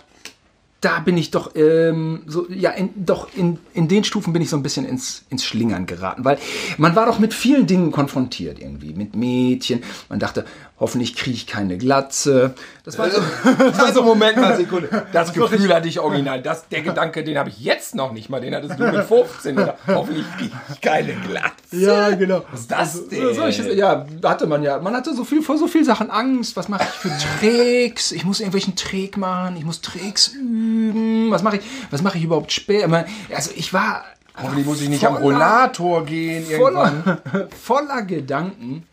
[0.79, 4.49] da bin ich doch, ähm, so, ja, in, doch in, in den Stufen bin ich
[4.49, 6.37] so ein bisschen ins, ins Schlingern geraten, weil
[6.77, 9.83] man war doch mit vielen Dingen konfrontiert irgendwie, mit Mädchen.
[10.09, 10.45] Man dachte,
[10.79, 12.53] hoffentlich kriege ich keine Glatze.
[12.83, 13.21] Das war so,
[13.77, 15.05] Also Moment mal, Sekunde.
[15.13, 16.41] Das Gefühl hatte ich original.
[16.41, 18.41] Das, der Gedanke, den habe ich jetzt noch nicht mal.
[18.41, 19.57] Den hattest du mit 15.
[19.57, 19.77] Oder?
[19.87, 21.53] Hoffentlich krieg ich keine Glatze.
[21.71, 22.43] Ja, genau.
[22.51, 23.21] Was ist das denn?
[23.21, 24.79] So, solche, ja, hatte man ja.
[24.79, 26.55] Man hatte so viel vor so viel Sachen Angst.
[26.57, 28.11] Was mache ich für Tricks?
[28.11, 29.55] Ich muss irgendwelchen Trick machen.
[29.57, 31.31] Ich muss Tricks üben.
[31.31, 31.63] Was mache ich?
[31.91, 33.05] Was mache ich überhaupt später?
[33.33, 34.03] Also ich war
[34.41, 37.03] Hoffentlich muss ich nicht am voller- Rollator gehen irgendwann.
[37.03, 38.83] voller, voller Gedanken,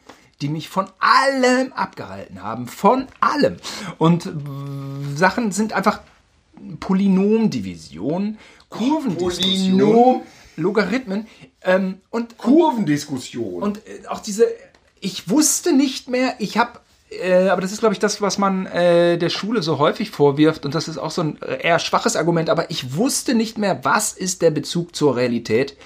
[0.40, 2.66] die mich von allem abgehalten haben.
[2.66, 3.56] Von allem.
[3.98, 4.28] Und
[5.14, 6.00] Sachen sind einfach
[6.80, 10.22] Polynomdivision, Kurvendiskussion, Polynom?
[10.56, 11.26] Logarithmen
[11.62, 13.62] ähm, und, und Kurvendiskussion.
[13.62, 14.46] und äh, auch diese,
[15.00, 18.66] ich wusste nicht mehr, ich habe, äh, aber das ist, glaube ich, das, was man
[18.66, 22.16] äh, der Schule so häufig vorwirft, und das ist auch so ein äh, eher schwaches
[22.16, 25.76] Argument, aber ich wusste nicht mehr, was ist der Bezug zur Realität.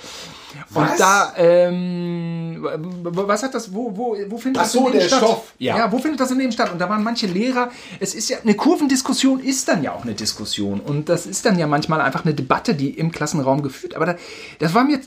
[0.75, 0.97] Und Was?
[0.99, 5.07] da, ähm, was hat das, wo, wo, wo findet Ach das so, in dem der
[5.09, 5.19] statt?
[5.19, 5.77] Stoff, Ja.
[5.79, 5.93] ja.
[5.93, 6.73] wo findet das in dem statt?
[6.73, 10.15] Und da waren manche Lehrer, es ist ja, eine Kurvendiskussion ist dann ja auch eine
[10.15, 10.81] Diskussion.
[10.81, 14.17] Und das ist dann ja manchmal einfach eine Debatte, die im Klassenraum geführt, aber da,
[14.59, 15.01] das war mir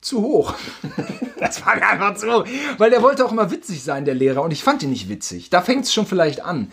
[0.00, 0.54] zu hoch.
[1.40, 2.44] Das war mir einfach zu hoch.
[2.78, 4.40] Weil der wollte auch immer witzig sein, der Lehrer.
[4.42, 5.50] Und ich fand ihn nicht witzig.
[5.50, 6.70] Da fängt es schon vielleicht an.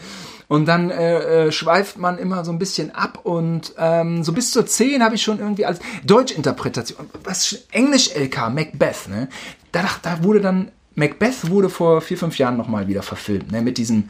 [0.51, 3.19] Und dann äh, äh, schweift man immer so ein bisschen ab.
[3.23, 9.07] Und ähm, so bis zur 10 habe ich schon irgendwie als Deutschinterpretation, was Englisch-LK, Macbeth,
[9.07, 9.29] ne?
[9.71, 13.61] Da, da wurde dann, Macbeth wurde vor vier, fünf Jahren nochmal wieder verfilmt, ne?
[13.61, 14.09] Mit diesem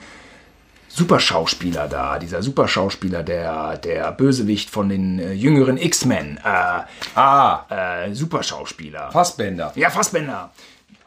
[0.87, 8.15] Superschauspieler da, dieser Superschauspieler, der, der Bösewicht von den äh, jüngeren X-Men, äh, ah, äh,
[8.15, 9.11] Superschauspieler.
[9.11, 9.73] Fassbänder.
[9.75, 10.49] Ja, Fassbender.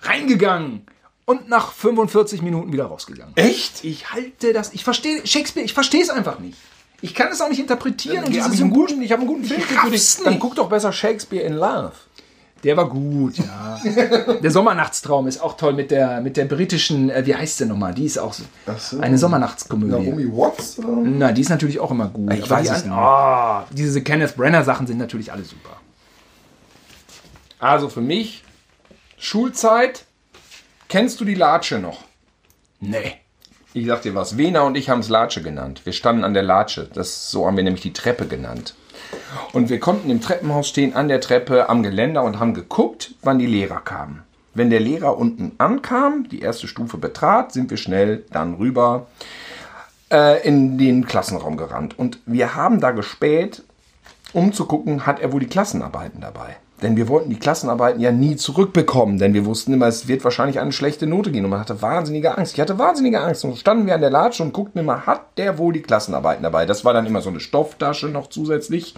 [0.00, 0.86] Reingegangen
[1.26, 3.32] und nach 45 Minuten wieder rausgegangen.
[3.36, 3.84] Echt?
[3.84, 6.58] Ich halte das, ich verstehe Shakespeare, ich verstehe es einfach nicht.
[7.00, 8.22] Ich kann es auch nicht interpretieren.
[8.24, 9.60] hab ich, einen Symbol- guten, ich habe einen guten Film.
[9.92, 11.92] Ich Dann guck doch besser Shakespeare in Love.
[12.62, 13.78] Der war gut, ja.
[14.42, 17.92] der Sommernachtstraum ist auch toll mit der, mit der britischen, äh, wie heißt sie nochmal?
[17.92, 18.44] Die ist auch so,
[18.78, 19.00] so.
[19.00, 19.90] eine Sommernachtskommödie.
[19.90, 20.78] Naomi Watts?
[20.78, 20.88] oder?
[21.04, 22.32] Na, die ist natürlich auch immer gut.
[22.32, 22.92] Ich weiß die es nicht.
[22.94, 25.76] Ah, diese Kenneth Brenner Sachen sind natürlich alle super.
[27.58, 28.44] Also für mich,
[29.18, 30.06] Schulzeit,
[30.88, 32.04] kennst du die Latsche noch?
[32.80, 33.14] Nee.
[33.72, 35.82] Ich sag dir was, Wena und ich haben es Latsche genannt.
[35.84, 36.88] Wir standen an der Latsche.
[36.92, 38.74] Das, so haben wir nämlich die Treppe genannt.
[39.52, 43.38] Und wir konnten im Treppenhaus stehen, an der Treppe, am Geländer und haben geguckt, wann
[43.38, 44.22] die Lehrer kamen.
[44.54, 49.08] Wenn der Lehrer unten ankam, die erste Stufe betrat, sind wir schnell dann rüber.
[50.10, 51.98] äh, in den Klassenraum gerannt.
[51.98, 53.62] Und wir haben da gespäht,
[54.32, 56.56] um zu gucken, hat er wohl die Klassenarbeiten dabei.
[56.84, 60.60] Denn wir wollten die Klassenarbeiten ja nie zurückbekommen, denn wir wussten immer, es wird wahrscheinlich
[60.60, 62.52] eine schlechte Note gehen und man hatte wahnsinnige Angst.
[62.52, 65.56] Ich hatte wahnsinnige Angst und standen wir an der Latsche und guckten immer, hat der
[65.56, 66.66] wohl die Klassenarbeiten dabei?
[66.66, 68.94] Das war dann immer so eine Stofftasche noch zusätzlich.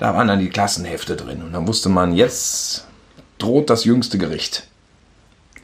[0.00, 2.88] Da waren dann die Klassenhefte drin und dann wusste man, jetzt
[3.38, 4.66] droht das jüngste Gericht.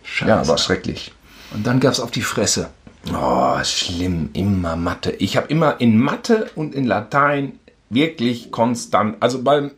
[0.05, 0.31] Scheiße.
[0.31, 1.13] Ja, war schrecklich.
[1.53, 2.71] Und dann gab's auf die Fresse.
[3.13, 5.11] Oh, schlimm, immer Mathe.
[5.11, 7.59] Ich habe immer in Mathe und in Latein
[7.91, 9.73] wirklich konstant, also beim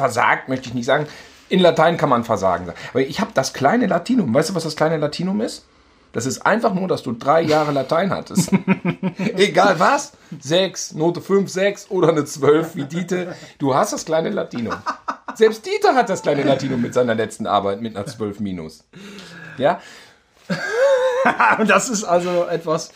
[0.00, 1.06] versagt möchte ich nicht sagen.
[1.50, 2.78] In Latein kann man versagen sagen.
[2.92, 4.32] Aber ich habe das kleine Latinum.
[4.32, 5.66] Weißt du, was das kleine Latinum ist?
[6.12, 8.50] Das ist einfach nur, dass du drei Jahre Latein hattest.
[9.36, 10.12] Egal was.
[10.40, 13.34] Sechs, Note 5, 6 oder eine 12 wie Dieter.
[13.58, 14.74] Du hast das kleine Latinum.
[15.34, 18.84] Selbst Dieter hat das kleine Latinum mit seiner letzten Arbeit mit einer 12 minus.
[19.56, 19.80] Ja?
[21.58, 22.92] Und das ist also etwas,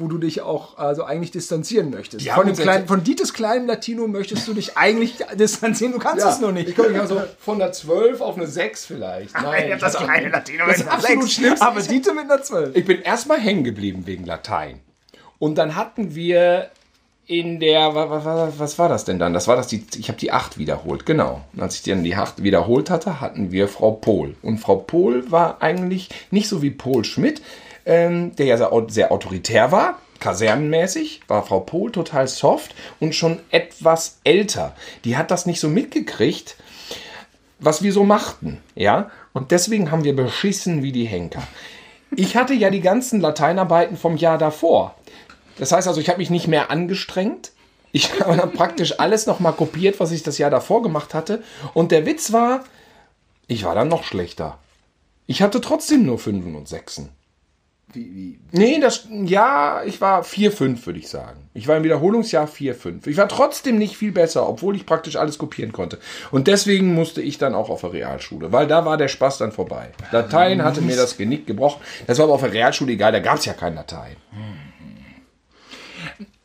[0.00, 2.24] wo du dich auch also eigentlich distanzieren möchtest.
[2.24, 5.92] Ja, von, dem kleinen, von Dieters kleinen Latino möchtest du dich eigentlich distanzieren.
[5.92, 6.68] Du kannst es noch nicht.
[6.70, 9.34] Ich komme also von der 12 auf eine 6 vielleicht.
[9.34, 11.34] Nein, das kleine Latino das mit einer absolut sechs.
[11.34, 12.76] Schlimmste Aber ist- Dieter mit einer 12.
[12.76, 14.80] Ich bin erstmal hängen geblieben wegen Latein.
[15.38, 16.70] Und dann hatten wir
[17.26, 19.32] in der, wa- wa- wa- was war das denn dann?
[19.32, 21.42] Das war das, die, ich habe die 8 wiederholt, genau.
[21.52, 24.34] Und als ich dann die 8 wiederholt hatte, hatten wir Frau Pohl.
[24.42, 27.40] Und Frau Pohl war eigentlich nicht so wie Pohl Schmidt,
[27.86, 33.40] ähm, der ja sehr, sehr autoritär war, kasernenmäßig, war Frau Pohl total soft und schon
[33.50, 34.74] etwas älter.
[35.04, 36.56] Die hat das nicht so mitgekriegt,
[37.58, 39.10] was wir so machten, ja.
[39.32, 41.42] Und deswegen haben wir beschissen wie die Henker.
[42.16, 44.94] Ich hatte ja die ganzen Lateinarbeiten vom Jahr davor.
[45.58, 47.52] Das heißt also, ich habe mich nicht mehr angestrengt.
[47.92, 51.42] Ich habe dann praktisch alles nochmal kopiert, was ich das Jahr davor gemacht hatte.
[51.74, 52.64] Und der Witz war,
[53.46, 54.58] ich war dann noch schlechter.
[55.26, 57.10] Ich hatte trotzdem nur Fünfen und Sechsen.
[57.92, 58.38] Wie, wie?
[58.52, 61.40] Nee, das, ja, ich war 4-5, würde ich sagen.
[61.54, 63.08] Ich war im Wiederholungsjahr 4-5.
[63.08, 65.98] Ich war trotzdem nicht viel besser, obwohl ich praktisch alles kopieren konnte.
[66.30, 69.50] Und deswegen musste ich dann auch auf der Realschule, weil da war der Spaß dann
[69.50, 69.90] vorbei.
[70.12, 71.80] Latein hatte mir das Genick gebrochen.
[72.06, 74.16] Das war aber auf der Realschule egal, da gab es ja kein Latein.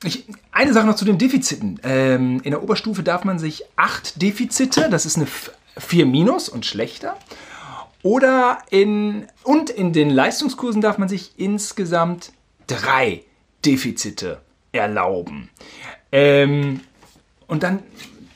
[0.04, 1.80] Ich, eine Sache noch zu den Defiziten.
[1.84, 5.28] Ähm, in der Oberstufe darf man sich acht Defizite, das ist eine
[5.78, 7.18] 4 minus und schlechter.
[8.06, 12.34] Oder in, und in den Leistungskursen darf man sich insgesamt
[12.68, 13.24] drei
[13.66, 15.50] Defizite erlauben.
[16.12, 16.82] Ähm,
[17.48, 17.82] und dann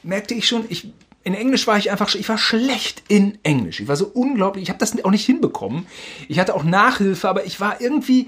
[0.01, 0.91] merkte ich schon, ich,
[1.23, 3.79] in Englisch war ich einfach, ich war schlecht in Englisch.
[3.79, 5.85] Ich war so unglaublich, ich habe das auch nicht hinbekommen.
[6.27, 8.27] Ich hatte auch Nachhilfe, aber ich war irgendwie,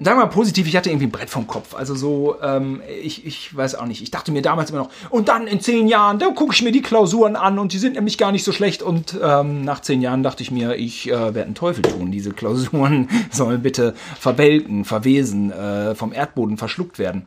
[0.00, 1.74] Sagen wir mal positiv, ich hatte irgendwie ein Brett vom Kopf.
[1.74, 4.00] Also so, ähm, ich, ich weiß auch nicht.
[4.00, 6.70] Ich dachte mir damals immer noch, und dann in zehn Jahren, da gucke ich mir
[6.70, 8.80] die Klausuren an und die sind nämlich gar nicht so schlecht.
[8.80, 12.12] Und ähm, nach zehn Jahren dachte ich mir, ich äh, werde einen Teufel tun.
[12.12, 17.26] Diese Klausuren sollen bitte verwelken, verwesen, äh, vom Erdboden verschluckt werden.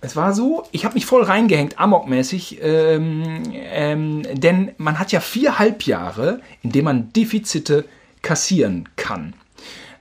[0.00, 5.20] Es war so, ich habe mich voll reingehängt, amokmäßig, ähm, ähm, denn man hat ja
[5.20, 7.84] vier Halbjahre, in denen man Defizite
[8.22, 9.34] kassieren kann.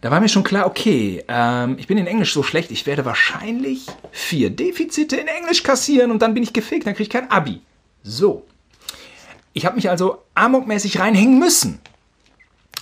[0.02, 3.04] Da war mir schon klar, okay, ähm, ich bin in Englisch so schlecht, ich werde
[3.04, 7.30] wahrscheinlich vier Defizite in Englisch kassieren und dann bin ich gefickt, dann kriege ich kein
[7.30, 7.62] Abi.
[8.04, 8.46] So.
[9.52, 11.80] Ich habe mich also amokmäßig reinhängen müssen,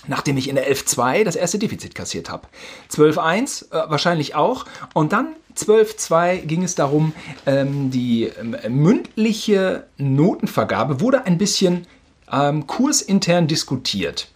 [0.06, 2.46] nachdem ich in der 11.2 das erste Defizit kassiert habe.
[2.92, 4.64] 12.1 äh, wahrscheinlich auch.
[4.94, 7.14] Und dann 12.2 ging es darum,
[7.46, 11.86] ähm, die ähm, mündliche Notenvergabe wurde ein bisschen
[12.30, 14.28] ähm, kursintern diskutiert.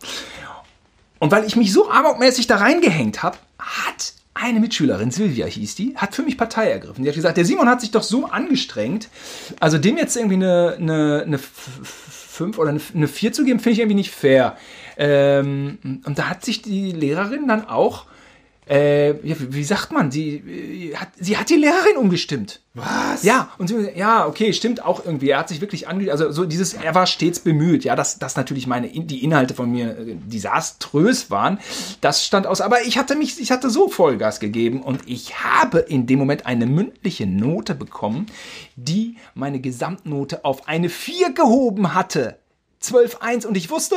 [1.22, 5.96] Und weil ich mich so amokmäßig da reingehängt habe, hat eine Mitschülerin, Silvia hieß die,
[5.96, 7.04] hat für mich Partei ergriffen.
[7.04, 9.08] Die hat gesagt, der Simon hat sich doch so angestrengt,
[9.60, 13.78] also dem jetzt irgendwie eine, eine, eine 5 oder eine 4 zu geben, finde ich
[13.78, 14.56] irgendwie nicht fair.
[14.96, 18.06] Ähm, und da hat sich die Lehrerin dann auch,
[18.72, 22.60] äh, wie sagt man, sie, äh, hat, sie hat die Lehrerin umgestimmt.
[22.72, 23.22] Was?
[23.22, 25.28] Ja, und sie, ja, okay, stimmt auch irgendwie.
[25.28, 27.84] Er hat sich wirklich ange, also so dieses, er war stets bemüht.
[27.84, 31.58] Ja, dass, dass natürlich meine, die Inhalte von mir äh, desaströs waren,
[32.00, 32.62] das stand aus.
[32.62, 36.46] Aber ich hatte mich, ich hatte so Vollgas gegeben und ich habe in dem Moment
[36.46, 38.24] eine mündliche Note bekommen,
[38.76, 42.38] die meine Gesamtnote auf eine 4 gehoben hatte.
[42.82, 43.96] 12,1 und ich wusste,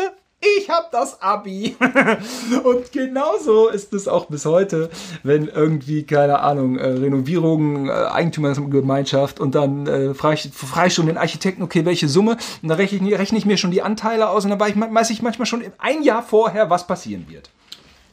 [0.57, 1.75] ich habe das Abi.
[2.63, 4.89] und genauso ist es auch bis heute,
[5.23, 10.93] wenn irgendwie, keine Ahnung, äh, Renovierung, äh, Eigentümergemeinschaft und dann äh, frage ich, frage ich
[10.93, 12.37] schon den Architekten, okay, welche Summe?
[12.61, 14.79] Und dann rechne ich, rechne ich mir schon die Anteile aus und dann weiß ich,
[14.79, 17.49] weiß ich manchmal schon ein Jahr vorher, was passieren wird.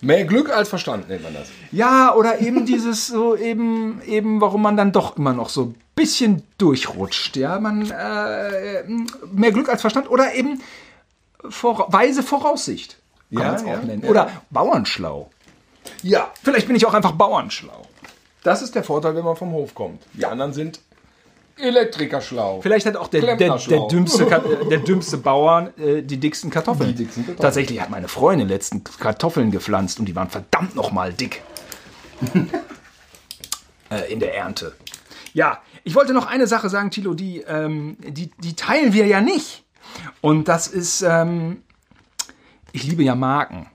[0.05, 1.49] Mehr Glück als Verstand nennt man das.
[1.71, 5.75] Ja, oder eben dieses so eben eben warum man dann doch immer noch so ein
[5.95, 8.83] bisschen durchrutscht, ja, man äh,
[9.33, 10.61] mehr Glück als Verstand oder eben
[11.49, 12.99] vor, weise Voraussicht
[13.33, 15.31] kann Ja, man es auch ja, nennen oder Bauernschlau.
[16.03, 16.31] Ja.
[16.43, 17.83] Vielleicht bin ich auch einfach Bauernschlau.
[18.43, 20.03] Das ist der Vorteil, wenn man vom Hof kommt.
[20.15, 20.81] Die anderen sind
[21.57, 22.61] Elektriker schlau.
[22.61, 24.27] Vielleicht hat auch der, der, der, dümmste,
[24.71, 26.89] der dümmste Bauern äh, die dicksten Kartoffeln.
[26.91, 27.43] Die dicksten Kartoffeln.
[27.43, 31.43] Tatsächlich hat meine Freundin letzten Kartoffeln gepflanzt und die waren verdammt nochmal dick.
[33.91, 34.75] äh, in der Ernte.
[35.35, 39.21] Ja, ich wollte noch eine Sache sagen, Thilo, die, ähm, die, die teilen wir ja
[39.21, 39.65] nicht.
[40.21, 41.63] Und das ist, ähm,
[42.73, 43.67] ich liebe ja Marken.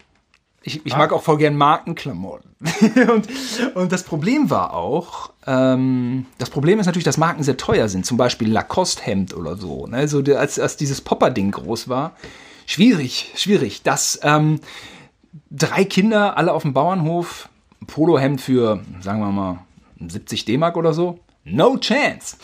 [0.64, 2.52] Ich, ich mag auch voll gern Markenklamotten.
[3.10, 3.28] und,
[3.76, 8.06] und das Problem war auch, ähm, das Problem ist natürlich, dass Marken sehr teuer sind.
[8.06, 9.88] Zum Beispiel Lacoste-Hemd oder so.
[9.88, 10.10] Ne?
[10.10, 12.18] so als, als dieses Popper-Ding groß war.
[12.66, 13.84] Schwierig, schwierig.
[13.84, 14.60] Dass ähm,
[15.50, 17.48] drei Kinder, alle auf dem Bauernhof,
[17.82, 19.60] ein Polohemd für, sagen wir mal,
[20.06, 21.20] 70 D-Mark oder so.
[21.46, 22.36] No chance.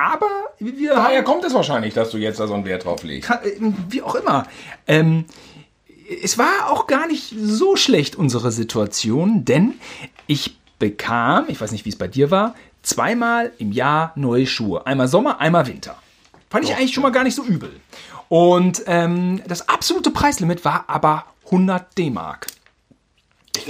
[0.00, 0.26] Aber
[0.58, 3.28] wir Daher haben kommt es wahrscheinlich, dass du jetzt da so einen Wert drauf legst.
[3.28, 4.46] kann- äh, wie auch immer.
[4.86, 5.26] Ähm,
[6.22, 9.74] es war auch gar nicht so schlecht, unsere Situation, denn
[10.26, 14.86] ich bekam, ich weiß nicht, wie es bei dir war, zweimal im Jahr neue Schuhe.
[14.86, 15.96] Einmal Sommer, einmal Winter.
[16.48, 17.70] Fand ich eigentlich schon mal gar nicht so übel.
[18.28, 22.46] Und ähm, das absolute Preislimit war aber 100 D-Mark.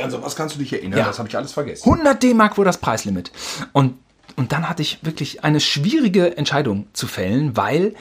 [0.03, 1.07] An sowas kannst du dich erinnern, Ja.
[1.07, 1.83] das habe ich alles vergessen.
[1.91, 3.33] 100 D-Mark war das Preislimit.
[3.73, 3.99] Und,
[4.37, 7.95] und dann hatte ich wirklich eine schwierige Entscheidung zu fällen, weil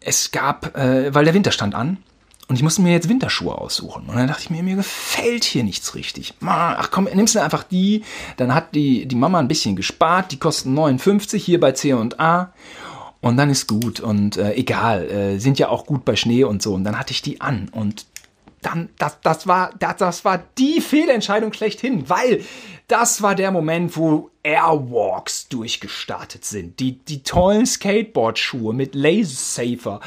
[0.00, 1.98] es gab, äh, weil der Winter stand an.
[2.48, 4.08] Und ich musste mir jetzt Winterschuhe aussuchen.
[4.08, 6.32] Und dann dachte ich mir, mir gefällt hier nichts richtig.
[6.42, 8.04] Ach komm, nimmst du einfach die.
[8.38, 10.32] Dann hat die, die Mama ein bisschen gespart.
[10.32, 12.52] Die kosten 59 hier bei C&A.
[13.20, 14.00] Und dann ist gut.
[14.00, 16.72] Und äh, egal, äh, sind ja auch gut bei Schnee und so.
[16.72, 17.68] Und dann hatte ich die an.
[17.70, 18.06] Und
[18.62, 22.42] dann, das, das, war, das, das war die Fehlentscheidung schlechthin, weil
[22.88, 26.78] das war der Moment, wo Airwalks durchgestartet sind.
[26.80, 30.00] Die, die tollen Skateboard-Schuhe mit Laser Safer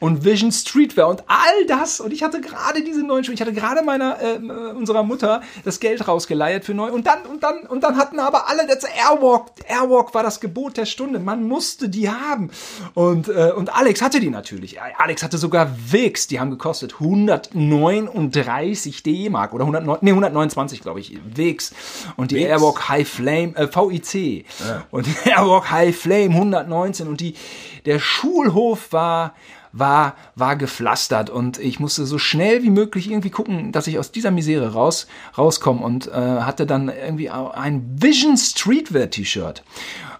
[0.00, 2.00] und Vision Streetwear und all das.
[2.00, 3.34] Und ich hatte gerade diese neuen Schuhe.
[3.34, 4.38] Ich hatte gerade meiner, äh,
[4.74, 6.90] unserer Mutter das Geld rausgeleiert für neu.
[6.90, 9.50] Und dann, und dann, und dann hatten aber alle das Airwalk.
[9.68, 11.20] Airwalk war das Gebot der Stunde.
[11.20, 12.50] Man musste die haben.
[12.94, 14.80] Und, äh, und Alex hatte die natürlich.
[14.80, 16.26] Alex hatte sogar Wix.
[16.26, 21.18] Die haben gekostet 139 D-Mark oder 109, nee, 129, glaube ich.
[21.24, 21.72] Wix.
[22.16, 22.48] Und die Wix?
[22.48, 24.46] Airwalk High Flame, äh, VIC.
[24.90, 27.08] Und die Airwalk High Flame 119.
[27.08, 27.34] Und die,
[27.84, 29.34] der Schulhof war,
[29.72, 34.12] war, war gepflastert und ich musste so schnell wie möglich irgendwie gucken, dass ich aus
[34.12, 39.64] dieser Misere raus, rauskomme und äh, hatte dann irgendwie ein Vision Streetwear T-Shirt.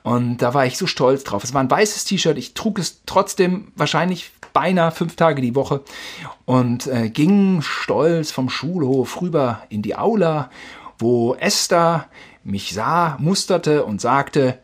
[0.02, 1.44] Und da war ich so stolz drauf.
[1.44, 2.36] Es war ein weißes T-Shirt.
[2.36, 5.82] Ich trug es trotzdem wahrscheinlich beinahe fünf Tage die Woche
[6.44, 10.50] und äh, ging stolz vom Schulhof rüber in die Aula,
[10.98, 12.06] wo Esther
[12.44, 14.58] mich sah, musterte und sagte,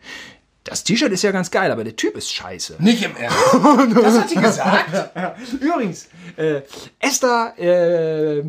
[0.65, 2.77] das T-Shirt ist ja ganz geil, aber der Typ ist scheiße.
[2.79, 3.39] Nicht im Ernst.
[4.03, 5.17] Das hat sie gesagt?
[5.61, 6.61] Übrigens, äh,
[6.99, 8.45] Esther, äh, äh,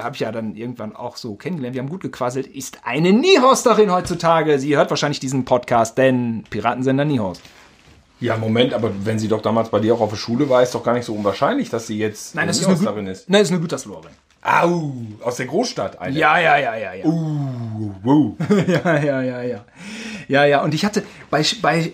[0.00, 3.90] habe ich ja dann irgendwann auch so kennengelernt, wir haben gut gequasselt, ist eine Niehorsterin
[3.90, 4.58] heutzutage.
[4.58, 7.42] Sie hört wahrscheinlich diesen Podcast, denn Piratensender Niehorst.
[8.20, 10.74] Ja, Moment, aber wenn sie doch damals bei dir auch auf der Schule war, ist
[10.74, 12.76] doch gar nicht so unwahrscheinlich, dass sie jetzt Nein, das ist, eine
[13.10, 13.28] ist.
[13.28, 14.12] nein, das ist eine Gütersloherin.
[14.46, 16.16] Au, aus der Großstadt, Alter.
[16.16, 17.04] Ja, ja, ja, ja, ja.
[17.04, 18.34] Wow.
[18.68, 19.64] ja, ja, ja, ja.
[20.28, 21.92] Ja, ja, und ich hatte bei, bei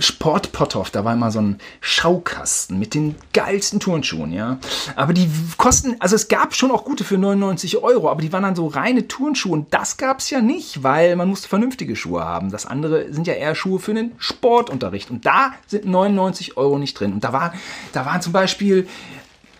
[0.00, 4.58] Sport Potthoff, da war immer so ein Schaukasten mit den geilsten Turnschuhen, ja.
[4.96, 8.42] Aber die kosten, also es gab schon auch gute für 99 Euro, aber die waren
[8.42, 12.50] dann so reine Turnschuhe und das gab's ja nicht, weil man musste vernünftige Schuhe haben.
[12.50, 16.98] Das andere sind ja eher Schuhe für den Sportunterricht und da sind 99 Euro nicht
[17.00, 17.12] drin.
[17.14, 17.54] Und da war,
[17.92, 18.88] da waren zum Beispiel,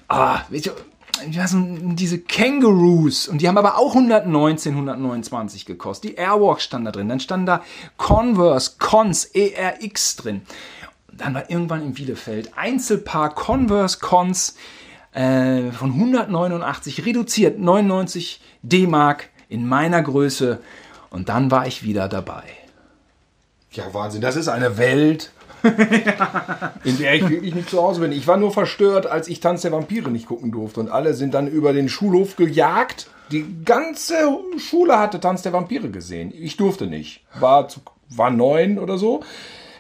[0.09, 0.73] ah, so-
[1.47, 1.59] so
[1.95, 6.11] diese Kangaroos und die haben aber auch 119, 129 gekostet.
[6.11, 7.09] Die Airwalk stand da drin.
[7.09, 7.63] Dann stand da
[7.97, 10.43] Converse, Cons, ERX drin.
[11.13, 14.57] Dann war irgendwann in Bielefeld Einzelpaar Converse, Cons
[15.13, 20.61] äh, von 189 reduziert, 99 D-Mark in meiner Größe.
[21.11, 22.45] Und dann war ich wieder dabei.
[23.73, 24.21] Ja, Wahnsinn.
[24.21, 25.33] Das ist eine Welt,
[26.85, 28.13] in der ich wirklich nicht zu Hause bin.
[28.13, 30.81] Ich war nur verstört, als ich Tanz der Vampire nicht gucken durfte.
[30.81, 33.09] Und alle sind dann über den Schulhof gejagt.
[33.31, 34.15] Die ganze
[34.59, 36.33] Schule hatte Tanz der Vampire gesehen.
[36.35, 37.25] Ich durfte nicht.
[37.39, 39.23] War, zu, war neun oder so.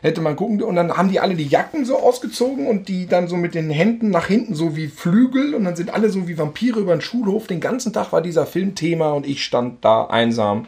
[0.01, 3.27] Hätte man gucken und dann haben die alle die Jacken so ausgezogen und die dann
[3.27, 6.39] so mit den Händen nach hinten so wie Flügel und dann sind alle so wie
[6.39, 7.49] Vampire über den Schulhof.
[7.49, 10.67] Den ganzen Tag war dieser Film Thema und ich stand da einsam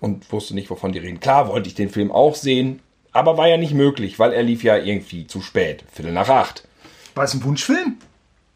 [0.00, 1.20] und wusste nicht, wovon die reden.
[1.20, 2.80] Klar wollte ich den Film auch sehen,
[3.12, 5.84] aber war ja nicht möglich, weil er lief ja irgendwie zu spät.
[5.92, 6.66] Viertel nach acht.
[7.14, 7.96] War es ein Wunschfilm?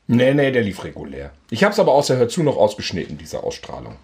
[0.06, 1.30] Nee, nee, der lief regulär.
[1.50, 3.96] Ich habe es aber aus der Hörzu noch ausgeschnitten, diese Ausstrahlung.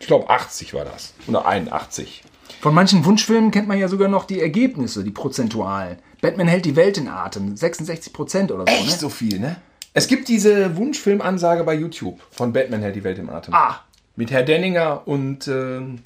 [0.00, 1.14] Ich glaube 80 war das.
[1.26, 2.22] Oder 81.
[2.60, 5.98] Von manchen Wunschfilmen kennt man ja sogar noch die Ergebnisse, die prozentualen.
[6.20, 8.84] Batman hält die Welt in Atem, 66 Prozent oder so.
[8.84, 8.90] Ne?
[8.90, 9.56] so viel, ne?
[9.92, 13.54] Es gibt diese Wunschfilmansage bei YouTube von Batman hält die Welt im Atem.
[13.54, 13.80] Ah.
[14.16, 16.00] Mit Herr Denninger und ähm,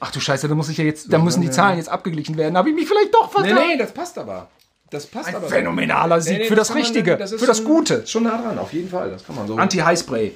[0.00, 2.56] Ach du Scheiße, da muss ich ja jetzt, da müssen die Zahlen jetzt abgeglichen werden.
[2.56, 3.66] Habe ich mich vielleicht doch Nee, vertan?
[3.68, 4.48] nee, das passt aber.
[4.90, 5.48] Das passt aber.
[5.48, 8.06] Phänomenaler Sieg Nee, nee, für das man- Richtige, ist für das Gute.
[8.06, 9.10] Schon nah dran, auf jeden Fall.
[9.10, 9.56] Das kann man so.
[9.56, 10.34] Anti-Highspray.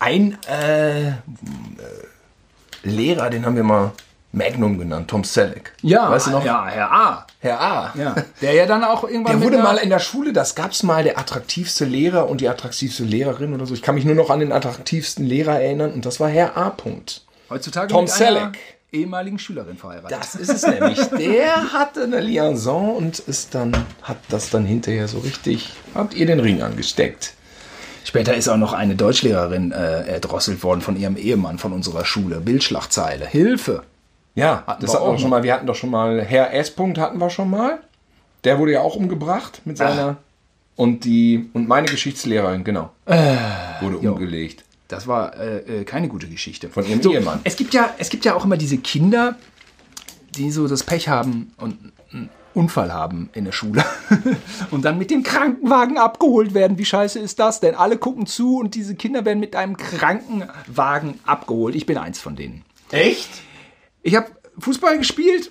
[0.00, 1.12] Ein äh, äh,
[2.82, 3.92] Lehrer, den haben wir mal
[4.32, 5.72] Magnum genannt, Tom Selleck.
[5.82, 6.44] Ja, weißt du noch?
[6.44, 7.26] ja, Herr A.
[7.40, 7.92] Herr A.
[7.96, 11.04] Ja, der ja dann auch irgendwann Der wurde mal in der Schule, das gab's mal,
[11.04, 13.74] der attraktivste Lehrer und die attraktivste Lehrerin oder so.
[13.74, 16.70] Ich kann mich nur noch an den attraktivsten Lehrer erinnern und das war Herr A.
[16.70, 17.23] Punkt.
[17.50, 18.58] Heutzutage Tom mit einer Selleck.
[18.92, 20.18] ehemaligen Schülerin verheiratet.
[20.18, 20.98] Das ist es nämlich.
[21.18, 23.72] Der hatte eine Liaison und ist dann,
[24.02, 27.34] hat das dann hinterher so richtig, habt ihr den Ring angesteckt.
[28.04, 32.40] Später ist auch noch eine Deutschlehrerin äh, erdrosselt worden von ihrem Ehemann von unserer Schule.
[32.40, 33.26] Bildschlagzeile.
[33.26, 33.82] Hilfe.
[34.34, 35.42] Ja, Hatten das wir hatten wir auch schon mal.
[35.42, 36.70] Wir hatten doch schon mal Herr S.
[36.70, 37.78] Punkt hatten wir schon mal.
[38.44, 40.18] Der wurde ja auch umgebracht mit seiner
[40.76, 42.90] und die und meine Geschichtslehrerin genau
[43.80, 44.64] wurde umgelegt.
[44.94, 46.68] Das war äh, äh, keine gute Geschichte.
[46.68, 47.40] Von ihrem Ehemann.
[47.42, 49.36] Es gibt, ja, es gibt ja auch immer diese Kinder,
[50.36, 53.84] die so das Pech haben und einen Unfall haben in der Schule
[54.70, 56.78] und dann mit dem Krankenwagen abgeholt werden.
[56.78, 57.74] Wie scheiße ist das denn?
[57.74, 61.74] Alle gucken zu und diese Kinder werden mit einem Krankenwagen abgeholt.
[61.74, 62.62] Ich bin eins von denen.
[62.92, 63.30] Echt?
[64.02, 64.28] Ich habe
[64.60, 65.50] Fußball gespielt,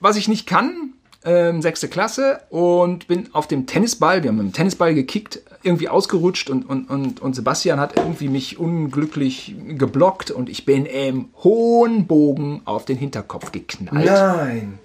[0.00, 0.94] was ich nicht kann,
[1.28, 5.88] ähm, sechste Klasse und bin auf dem Tennisball, wir haben mit dem Tennisball gekickt, irgendwie
[5.88, 11.28] ausgerutscht und, und, und, und Sebastian hat irgendwie mich unglücklich geblockt und ich bin im
[11.44, 14.06] hohen Bogen auf den Hinterkopf geknallt.
[14.06, 14.78] Nein.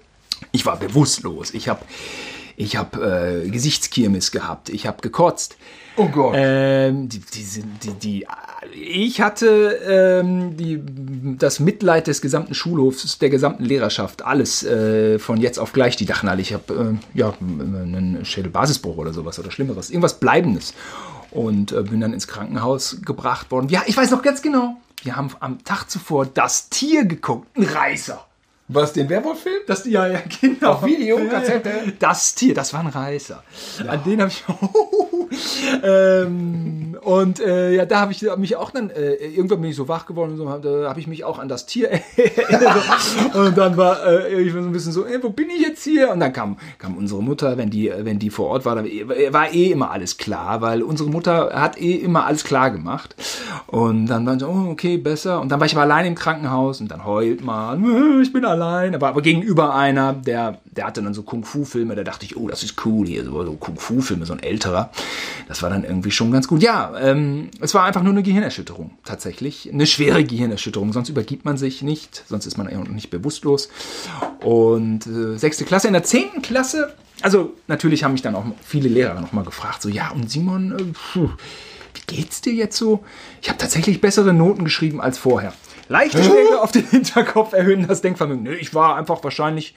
[0.52, 1.54] Ich war bewusstlos.
[1.54, 1.80] Ich habe
[2.56, 4.68] ich hab, äh, Gesichtskirmes gehabt.
[4.68, 5.56] Ich habe gekotzt.
[5.96, 6.34] Oh Gott.
[6.36, 8.26] Ähm, die, die, die, die,
[8.72, 10.80] ich hatte ähm, die,
[11.38, 15.96] das Mitleid des gesamten Schulhofs, der gesamten Lehrerschaft, alles äh, von jetzt auf gleich.
[15.96, 20.74] Die dachten alle, ich habe äh, ja, einen Schädelbasisbruch oder sowas oder Schlimmeres, irgendwas Bleibendes.
[21.30, 23.68] Und äh, bin dann ins Krankenhaus gebracht worden.
[23.68, 27.64] Ja, ich weiß noch ganz genau, wir haben am Tag zuvor das Tier geguckt, ein
[27.64, 28.24] Reißer.
[28.66, 29.62] Was, den Werwolf-Film?
[29.66, 30.72] Das, ja, ja, genau.
[30.72, 31.30] Auf Video, Ja, ja.
[31.30, 31.70] Kassette?
[31.98, 33.42] Das Tier, das war ein Reißer.
[33.86, 34.42] An den habe ich.
[35.82, 39.86] ähm, und äh, ja, da habe ich mich auch dann, äh, irgendwann bin ich so
[39.86, 42.84] wach geworden und so, da habe ich mich auch an das Tier erinnert.
[43.34, 45.84] und dann war äh, ich war so ein bisschen so, ey, wo bin ich jetzt
[45.84, 46.10] hier?
[46.10, 48.84] Und dann kam, kam unsere Mutter, wenn die, wenn die vor Ort war, da
[49.30, 53.14] war eh immer alles klar, weil unsere Mutter hat eh immer alles klar gemacht.
[53.66, 55.42] Und dann waren so, oh, okay, besser.
[55.42, 58.53] Und dann war ich aber allein im Krankenhaus und dann heult man, ich bin allein.
[58.94, 62.62] Aber, aber gegenüber einer, der, der hatte dann so Kung-Fu-Filme, da dachte ich, oh, das
[62.62, 64.90] ist cool hier, so, Kung-Fu-Filme, so ein älterer.
[65.48, 66.62] Das war dann irgendwie schon ganz gut.
[66.62, 69.70] Ja, ähm, es war einfach nur eine Gehirnerschütterung, tatsächlich.
[69.72, 73.68] Eine schwere Gehirnerschütterung, sonst übergibt man sich nicht, sonst ist man nicht bewusstlos.
[74.42, 78.88] Und äh, sechste Klasse, in der zehnten Klasse, also natürlich haben mich dann auch viele
[78.88, 80.82] Lehrer nochmal gefragt, so, ja, und Simon, äh,
[81.12, 81.30] puh,
[81.94, 83.04] wie geht's dir jetzt so?
[83.40, 85.52] Ich habe tatsächlich bessere Noten geschrieben als vorher.
[85.88, 88.42] Leichte Schläge auf den Hinterkopf erhöhen das Denkvermögen.
[88.42, 89.74] Nö, ich war einfach wahrscheinlich,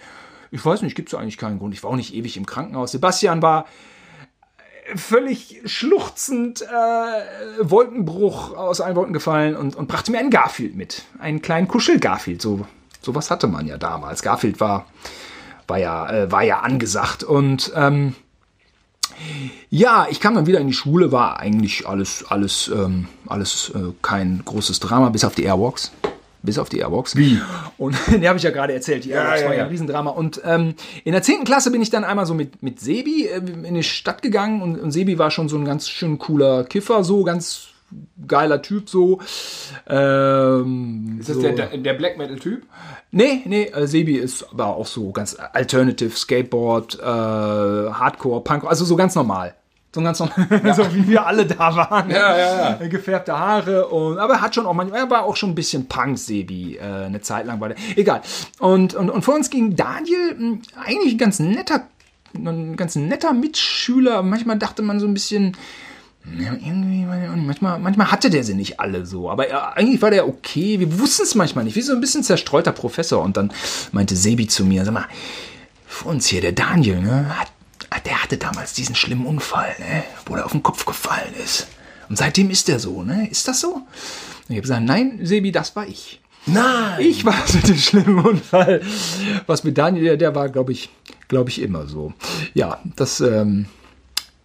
[0.51, 1.73] ich weiß nicht, gibt es eigentlich keinen Grund.
[1.73, 2.91] Ich war auch nicht ewig im Krankenhaus.
[2.91, 3.65] Sebastian war
[4.87, 6.65] äh, völlig schluchzend, äh,
[7.59, 11.03] Wolkenbruch aus allen Wolken gefallen und, und brachte mir einen Garfield mit.
[11.19, 12.41] Einen kleinen Kuschel-Garfield.
[12.41, 12.65] So,
[13.01, 14.21] sowas hatte man ja damals.
[14.21, 14.85] Garfield war,
[15.67, 17.23] war, ja, äh, war ja angesagt.
[17.23, 18.15] Und ähm,
[19.69, 23.93] ja, ich kam dann wieder in die Schule, war eigentlich alles, alles, ähm, alles äh,
[24.01, 25.91] kein großes Drama, bis auf die Airwalks.
[26.43, 27.15] Bis auf die Airwalks.
[27.15, 27.41] Wie?
[27.77, 29.05] Und die habe ich ja gerade erzählt.
[29.05, 29.65] Die Airwalks ja, war ja ja.
[29.65, 30.11] ein Riesendrama.
[30.11, 31.43] Und ähm, in der 10.
[31.43, 34.79] Klasse bin ich dann einmal so mit, mit Sebi äh, in die Stadt gegangen und,
[34.79, 37.69] und Sebi war schon so ein ganz schön cooler Kiffer, so ganz
[38.27, 39.19] geiler Typ so.
[39.87, 41.41] Ähm, Ist das so.
[41.41, 42.65] der, der, Black Metal-Typ?
[43.11, 48.85] Nee, nee, äh, Sebi ist aber auch so ganz Alternative, Skateboard, äh, Hardcore, Punk, also
[48.85, 49.55] so ganz normal.
[49.95, 52.09] So ganz normal, so wie wir alle da waren.
[52.09, 52.87] Ja, ja, ja.
[52.87, 55.87] Gefärbte Haare und, aber er hat schon auch manchmal, er war auch schon ein bisschen
[55.87, 57.77] Punk, Sebi, äh, eine Zeit lang war der.
[57.95, 58.21] Egal.
[58.59, 61.87] Und, und, und vor uns ging Daniel, mh, eigentlich ein ganz netter,
[62.35, 64.21] ein ganz netter Mitschüler.
[64.21, 65.55] Manchmal dachte man so ein bisschen,
[66.37, 70.27] ja, irgendwie, manchmal, manchmal hatte der sie nicht alle so, aber er, eigentlich war der
[70.27, 70.79] okay.
[70.79, 71.75] Wir wussten es manchmal nicht.
[71.75, 73.23] Wie so ein bisschen zerstreuter Professor.
[73.23, 73.51] Und dann
[73.91, 75.05] meinte Sebi zu mir, sag mal,
[75.87, 77.51] vor uns hier, der Daniel, ne, hat,
[78.05, 81.67] der hatte damals diesen schlimmen Unfall, ne, wo er auf den Kopf gefallen ist.
[82.09, 83.27] Und seitdem ist er so, ne?
[83.29, 83.73] Ist das so?
[83.73, 83.85] Und
[84.47, 86.21] ich habe gesagt, nein, Sebi, das war ich.
[86.45, 87.01] Nein.
[87.01, 88.81] Ich war es mit dem schlimmen Unfall.
[89.45, 90.89] Was mit Daniel, der, der war, glaube ich,
[91.27, 92.13] glaube ich, immer so.
[92.53, 93.65] Ja, das, ähm,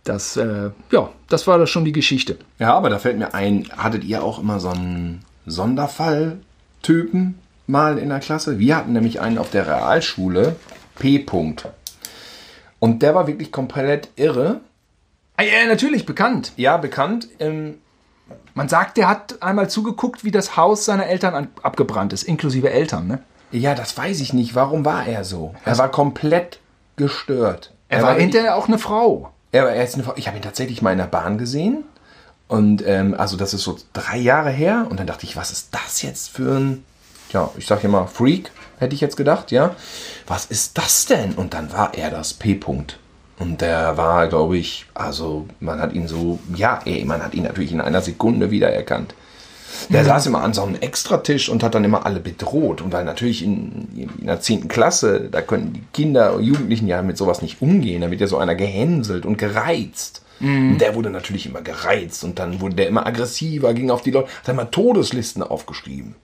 [0.05, 2.39] das, äh, ja, das war das schon die Geschichte.
[2.59, 8.09] Ja, aber da fällt mir ein, hattet ihr auch immer so einen Sonderfall-Typen mal in
[8.09, 8.59] der Klasse?
[8.59, 10.57] Wir hatten nämlich einen auf der Realschule,
[10.99, 11.19] P.
[11.25, 11.67] -Punkt.
[12.79, 14.61] Und der war wirklich komplett irre.
[15.37, 16.53] Ah, Ja, natürlich bekannt.
[16.57, 17.29] Ja, bekannt.
[17.39, 17.79] Ähm,
[18.55, 22.71] Man sagt, der hat einmal zugeguckt, wie das Haus seiner Eltern an, abgebrannt ist, inklusive
[22.71, 23.19] Eltern, ne?
[23.51, 24.55] Ja, das weiß ich nicht.
[24.55, 25.55] Warum war er so?
[25.65, 26.59] Er war komplett
[26.97, 27.73] gestört.
[27.89, 29.33] Er war hinterher auch eine Frau.
[29.53, 31.85] Er, er ist eine, Frau- ich habe ihn tatsächlich mal in der Bahn gesehen.
[32.49, 34.87] Und ähm, also das ist so drei Jahre her.
[34.91, 36.85] Und dann dachte ich, was ist das jetzt für ein,
[37.31, 39.75] ja, ich sag mal Freak, hätte ich jetzt gedacht, ja.
[40.27, 41.33] Was ist das denn?
[41.35, 42.99] Und dann war er das P-Punkt.
[43.39, 47.43] Und der war, glaube ich, also man hat ihn so, ja, ey, man hat ihn
[47.45, 49.15] natürlich in einer Sekunde wiedererkannt.
[49.89, 52.81] Der saß immer an so einem Extratisch und hat dann immer alle bedroht.
[52.81, 54.69] Und weil natürlich in, in der 10.
[54.69, 58.03] Klasse, da können die Kinder und Jugendlichen ja mit sowas nicht umgehen.
[58.03, 60.23] Da wird ja so einer gehänselt und gereizt.
[60.41, 64.11] Und der wurde natürlich immer gereizt und dann wurde der immer aggressiver, ging auf die
[64.11, 66.17] Leute, hat immer Todeslisten aufgeschrieben.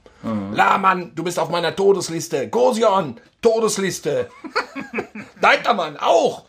[0.52, 2.48] Lahmann, du bist auf meiner Todesliste.
[2.48, 4.28] Gosion, Todesliste.
[5.40, 6.44] Deitermann, auch.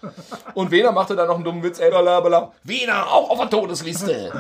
[0.56, 1.80] Und Wiener machte dann noch einen dummen Witz.
[1.80, 2.52] Ey, bla, bla.
[2.64, 4.32] Wiener, auch auf der Todesliste.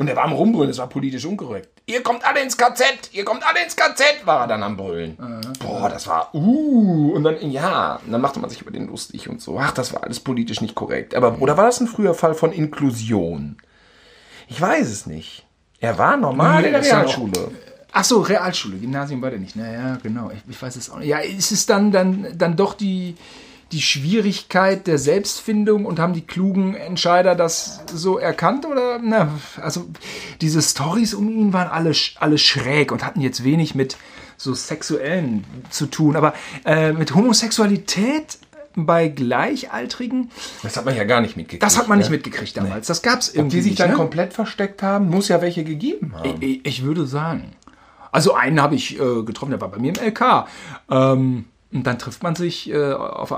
[0.00, 1.68] Und er war am Rumbrüllen, es war politisch unkorrekt.
[1.84, 5.18] Ihr kommt alle ins KZ, ihr kommt alle ins KZ, war er dann am Brüllen.
[5.58, 9.28] Boah, das war, uh, und dann, ja, und dann machte man sich über den lustig
[9.28, 9.58] und so.
[9.58, 11.14] Ach, das war alles politisch nicht korrekt.
[11.14, 13.58] Aber, oder war das ein früher Fall von Inklusion?
[14.48, 15.44] Ich weiß es nicht.
[15.80, 17.50] Er war normal Nee, in der das Realschule.
[17.92, 19.54] Ach so, Realschule, Gymnasium war der nicht.
[19.54, 20.30] Naja, genau.
[20.30, 21.08] Ich, ich weiß es auch nicht.
[21.08, 23.16] Ja, ist es dann, dann, dann doch die,
[23.72, 28.66] die Schwierigkeit der Selbstfindung und haben die klugen Entscheider das so erkannt?
[28.66, 29.86] Oder, na, also
[30.40, 33.96] diese Stories um ihn waren alle, alle schräg und hatten jetzt wenig mit
[34.36, 36.16] so Sexuellen zu tun.
[36.16, 38.38] Aber äh, mit Homosexualität
[38.74, 40.30] bei Gleichaltrigen,
[40.62, 41.62] Das hat man ja gar nicht mitgekriegt.
[41.62, 42.16] das hat man nicht ne?
[42.16, 42.86] mitgekriegt damals.
[42.86, 43.96] Das gab es Ob irgendwie die sich nicht, dann ne?
[43.96, 46.40] komplett versteckt haben, muss ja welche gegeben haben.
[46.40, 47.52] Ich, ich würde sagen.
[48.12, 50.46] Also einen habe ich äh, getroffen, der war bei mir im LK.
[50.90, 53.32] Ähm, und dann trifft man sich äh, auf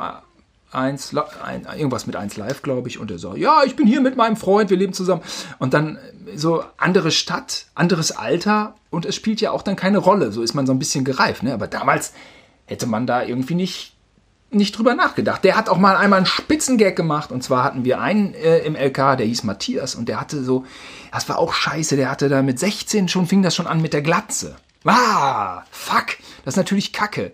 [0.73, 1.15] eins,
[1.45, 4.17] ein, irgendwas mit eins live, glaube ich, und er sagt, ja, ich bin hier mit
[4.17, 5.23] meinem Freund, wir leben zusammen.
[5.59, 9.99] Und dann äh, so andere Stadt, anderes Alter und es spielt ja auch dann keine
[9.99, 10.33] Rolle.
[10.33, 11.43] So ist man so ein bisschen gereift.
[11.43, 11.53] Ne?
[11.53, 12.13] Aber damals
[12.67, 13.93] hätte man da irgendwie nicht
[14.55, 15.45] nicht drüber nachgedacht.
[15.45, 17.33] Der hat auch mal einmal einen Spitzengag gemacht.
[17.33, 19.95] Und zwar hatten wir einen äh, im LK, der hieß Matthias.
[19.95, 20.67] Und der hatte so,
[21.11, 23.95] das war auch scheiße, der hatte da mit 16 schon, fing das schon an mit
[23.95, 24.57] der Glatze.
[24.85, 27.33] Ah, fuck, das ist natürlich kacke.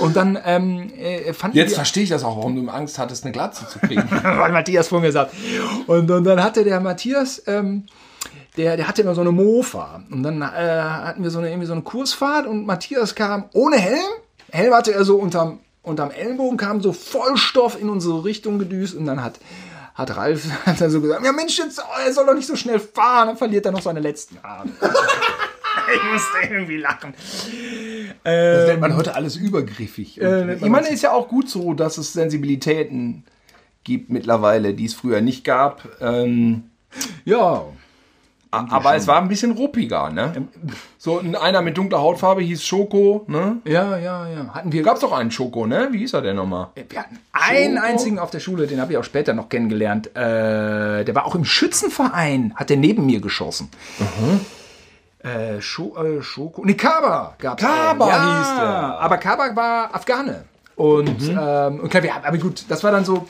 [0.00, 3.32] Und dann ähm, äh, fanden Jetzt verstehe ich das auch, warum du Angst hattest, eine
[3.32, 4.08] Glatze zu kriegen.
[4.22, 5.34] weil Matthias vor mir sagt.
[5.86, 7.84] Und, und dann hatte der Matthias, ähm,
[8.56, 10.02] der, der hatte immer so eine Mofa.
[10.10, 13.76] Und dann äh, hatten wir so eine, irgendwie so eine Kursfahrt und Matthias kam ohne
[13.76, 13.98] Helm.
[14.50, 19.06] Helm hatte er so unterm, unterm Ellenbogen, kam so Vollstoff in unsere Richtung gedüst und
[19.06, 19.38] dann hat,
[19.94, 22.56] hat Ralf hat dann so gesagt, ja Mensch, jetzt, oh, er soll doch nicht so
[22.56, 24.72] schnell fahren, dann verliert er noch seine letzten Arme.
[25.94, 27.14] ich musste irgendwie lachen.
[28.24, 30.20] Das nennt man heute alles übergriffig.
[30.20, 33.24] Äh, ich meine, ist ja auch gut so, dass es Sensibilitäten
[33.84, 35.88] gibt mittlerweile, die es früher nicht gab.
[36.00, 36.64] Ähm,
[37.24, 37.62] Ja,
[38.50, 40.48] aber es war ein bisschen ruppiger, ne?
[40.96, 43.58] So ein- einer mit dunkler Hautfarbe hieß Schoko, ne?
[43.66, 44.54] ja, ja, ja.
[44.54, 45.88] Hatten wir Gab's doch einen Schoko, ne?
[45.92, 46.68] Wie hieß er denn nochmal?
[46.88, 47.86] Wir hatten einen Schoko?
[47.86, 50.08] einzigen auf der Schule, den habe ich auch später noch kennengelernt.
[50.16, 53.68] Äh, der war auch im Schützenverein, hat der neben mir geschossen.
[55.20, 56.64] Äh, Scho äh, Schoko.
[56.64, 57.62] Nee, Kaba gab's.
[57.62, 58.10] Kaba auch.
[58.38, 59.00] hieß der.
[59.00, 60.44] Aber Kaba war Afghane.
[60.76, 63.26] Und, ähm, und klar, wir, haben- aber gut, das war dann so,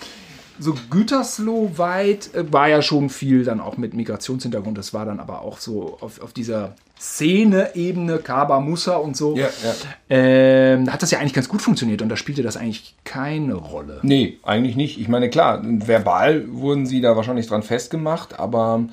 [0.59, 4.76] so Gütersloh weit, äh, war ja schon viel dann auch mit Migrationshintergrund.
[4.76, 9.36] Das war dann aber auch so auf, auf dieser Szene-Ebene, Kaba, Musa und so.
[9.36, 9.74] Ja, ja.
[10.11, 14.01] Ähm, hat das ja eigentlich ganz gut funktioniert und da spielte das eigentlich keine Rolle.
[14.03, 15.01] Nee, eigentlich nicht.
[15.01, 18.84] Ich meine, klar, verbal wurden sie da wahrscheinlich dran festgemacht, aber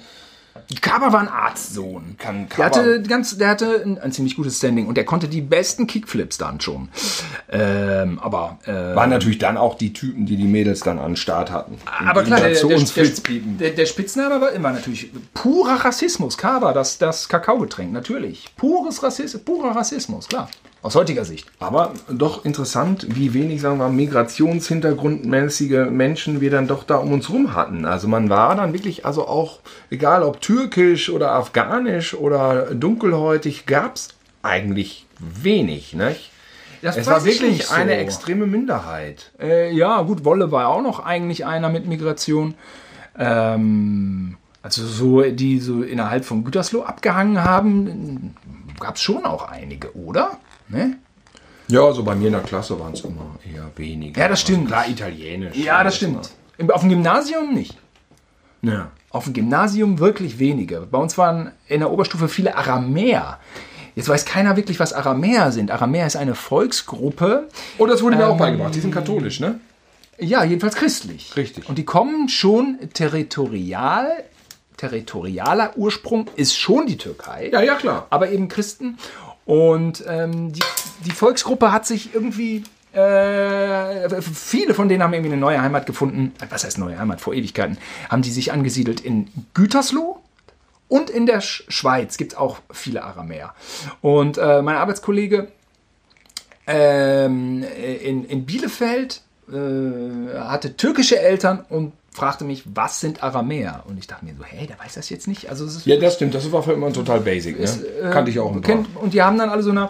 [0.82, 2.16] Kaba war ein Arztsohn.
[2.18, 5.28] Kann der Kaba- hatte, ganz, der hatte ein, ein ziemlich gutes Standing und der konnte
[5.28, 6.90] die besten Kickflips dann schon.
[7.50, 11.16] Ähm, aber äh, waren natürlich dann auch die Typen, die die Mädels dann an den
[11.18, 11.78] Start hatten.
[11.86, 13.06] aber die klar, der, der, der,
[13.60, 16.38] der, der Spitzname war immer natürlich purer Rassismus.
[16.38, 18.46] Kaba, das, das Kakaogetränk, natürlich.
[18.58, 20.50] Pures Rassismus, purer Rassismus, klar.
[20.86, 21.48] Aus heutiger Sicht.
[21.58, 27.32] Aber doch interessant, wie wenig, sagen wir, migrationshintergrundmäßige Menschen wir dann doch da um uns
[27.32, 27.86] rum hatten.
[27.86, 33.96] Also man war dann wirklich, also auch, egal ob türkisch oder afghanisch oder dunkelhäutig, gab
[33.96, 34.10] es
[34.44, 35.96] eigentlich wenig.
[35.96, 36.30] Nicht?
[36.84, 37.74] Das Es war ich wirklich so.
[37.74, 39.32] eine extreme Minderheit.
[39.42, 42.54] Äh, ja, gut, Wolle war auch noch eigentlich einer mit Migration.
[43.18, 48.36] Ähm, also so, die so innerhalb von Gütersloh abgehangen haben,
[48.80, 50.38] gab es schon auch einige, oder?
[50.68, 50.98] Ne?
[51.68, 54.22] Ja, so bei mir in der Klasse waren es immer eher weniger.
[54.22, 54.68] Ja, das stimmt.
[54.68, 55.56] Klar, italienisch.
[55.58, 56.30] Ja, das stimmt.
[56.58, 57.76] Im- Auf dem Gymnasium nicht.
[58.62, 58.92] Ja.
[59.10, 60.82] Auf dem Gymnasium wirklich wenige.
[60.92, 63.40] Bei uns waren in der Oberstufe viele Aramäer.
[63.96, 65.72] Jetzt weiß keiner wirklich, was Aramäer sind.
[65.72, 67.48] Aramäer ist eine Volksgruppe,
[67.78, 68.76] Und das wurde mir auch beigebracht.
[68.76, 69.60] Die sind katholisch, ne?
[70.20, 71.36] Ja, jedenfalls christlich.
[71.36, 71.68] Richtig.
[71.70, 74.08] Und die kommen schon territorial,
[74.78, 77.50] territorialer Ursprung ist schon die Türkei.
[77.52, 78.08] Ja, ja, klar.
[78.10, 78.98] Aber eben Christen.
[79.46, 80.64] Und ähm, die,
[81.06, 82.64] die Volksgruppe hat sich irgendwie.
[82.94, 86.34] Äh, viele von denen haben irgendwie eine neue Heimat gefunden.
[86.50, 87.20] Was heißt neue Heimat?
[87.20, 87.78] Vor Ewigkeiten.
[88.10, 90.22] Haben die sich angesiedelt in Gütersloh
[90.88, 93.54] und in der Sch Schweiz gibt es auch viele Aramäer.
[94.02, 95.50] Und äh, mein Arbeitskollege
[96.68, 103.84] ähm, in, in Bielefeld äh, hatte türkische Eltern und fragte mich, was sind Aramäer?
[103.88, 105.50] Und ich dachte mir so, hey, der weiß das jetzt nicht.
[105.50, 106.34] Also es ist, Ja, das stimmt.
[106.34, 107.60] Das war für immer total basic.
[107.60, 107.66] Ne?
[107.66, 109.90] äh, Kannte ich auch ein kennt, Und die haben dann alle so eine.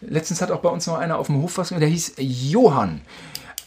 [0.00, 3.00] Letztens hat auch bei uns noch einer auf dem Hof was, der hieß Johann.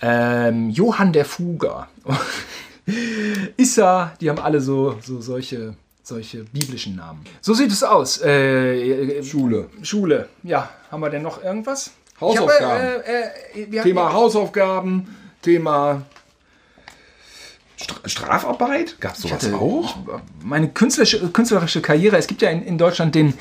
[0.01, 1.87] Ähm, Johann der Fuger.
[3.57, 7.25] Issa, die haben alle so, so solche, solche biblischen Namen.
[7.41, 8.21] So sieht es aus.
[8.21, 9.69] Äh, Schule.
[9.81, 10.29] Schule.
[10.43, 11.91] Ja, haben wir denn noch irgendwas?
[12.21, 12.83] Hausaufgaben.
[12.83, 13.03] Habe,
[13.55, 16.03] äh, äh, Thema Hausaufgaben, Thema
[18.05, 18.99] Strafarbeit.
[18.99, 19.95] Gab es sowas hatte- auch?
[20.43, 23.33] meine künstlerische, künstlerische Karriere, es gibt ja in, in Deutschland den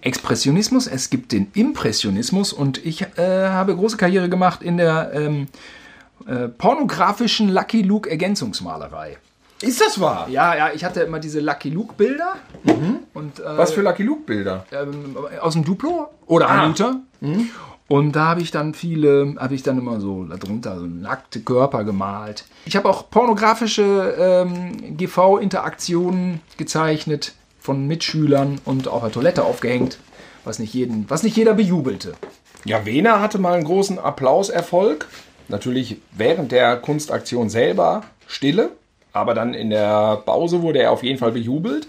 [0.00, 5.48] Expressionismus, es gibt den Impressionismus und ich äh, habe große Karriere gemacht in der ähm,
[6.26, 9.16] äh, pornografischen Lucky Luke Ergänzungsmalerei.
[9.62, 10.28] Ist das wahr?
[10.28, 12.34] Ja, ja, ich hatte immer diese Lucky Luke Bilder
[13.14, 14.66] und äh, Was für Lucky Luke Bilder?
[14.70, 16.64] ähm, aus dem Duplo oder Ah.
[16.64, 16.96] Anita.
[17.88, 21.84] Und da habe ich dann viele, habe ich dann immer so darunter so nackte Körper
[21.84, 22.44] gemalt.
[22.64, 29.98] Ich habe auch pornografische ähm, GV-Interaktionen gezeichnet von Mitschülern und auf der Toilette aufgehängt,
[30.44, 32.14] was nicht, jeden, was nicht jeder bejubelte.
[32.64, 35.06] Ja, Wena hatte mal einen großen Applauserfolg.
[35.48, 38.70] Natürlich während der Kunstaktion selber Stille,
[39.12, 41.86] aber dann in der Pause wurde er auf jeden Fall bejubelt,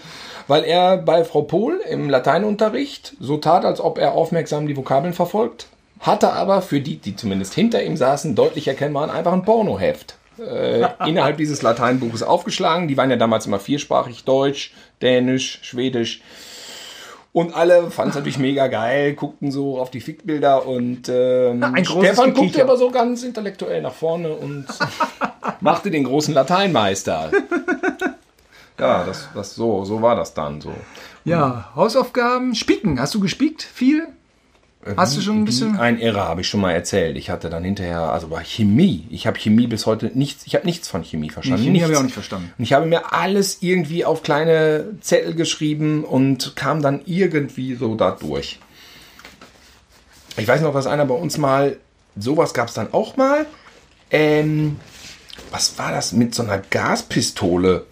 [0.47, 5.13] weil er bei Frau Pohl im Lateinunterricht so tat, als ob er aufmerksam die Vokabeln
[5.13, 5.67] verfolgt,
[5.99, 10.17] hatte aber für die, die zumindest hinter ihm saßen, deutlich erkennbar einfach ein Pornoheft.
[10.39, 12.87] Äh, innerhalb dieses Lateinbuches aufgeschlagen.
[12.87, 16.21] Die waren ja damals immer viersprachig, Deutsch, Dänisch, Schwedisch.
[17.33, 21.91] Und alle fanden es natürlich mega geil, guckten so auf die Fickbilder und ähm, großes
[21.91, 24.65] Stefan guckte aber so ganz intellektuell nach vorne und
[25.59, 27.31] machte den großen Lateinmeister.
[28.79, 30.71] Ja, das, das so, so war das dann so.
[31.25, 32.99] Ja, Hausaufgaben, Spicken.
[32.99, 33.63] Hast du gespiekt?
[33.63, 34.07] Viel?
[34.95, 35.77] Hast du schon ein bisschen?
[35.77, 37.17] Ein Irre habe ich schon mal erzählt.
[37.17, 40.65] Ich hatte dann hinterher, also bei Chemie, ich habe Chemie bis heute nichts, ich habe
[40.65, 41.63] nichts von Chemie verstanden.
[41.63, 42.53] Chemie habe ich auch nicht verstanden.
[42.57, 47.95] Und ich habe mir alles irgendwie auf kleine Zettel geschrieben und kam dann irgendwie so
[47.95, 48.59] da durch.
[50.37, 51.77] Ich weiß noch, dass einer bei uns mal,
[52.15, 53.45] sowas gab es dann auch mal.
[54.11, 54.79] Ähm,
[55.51, 57.85] was war das mit so einer Gaspistole?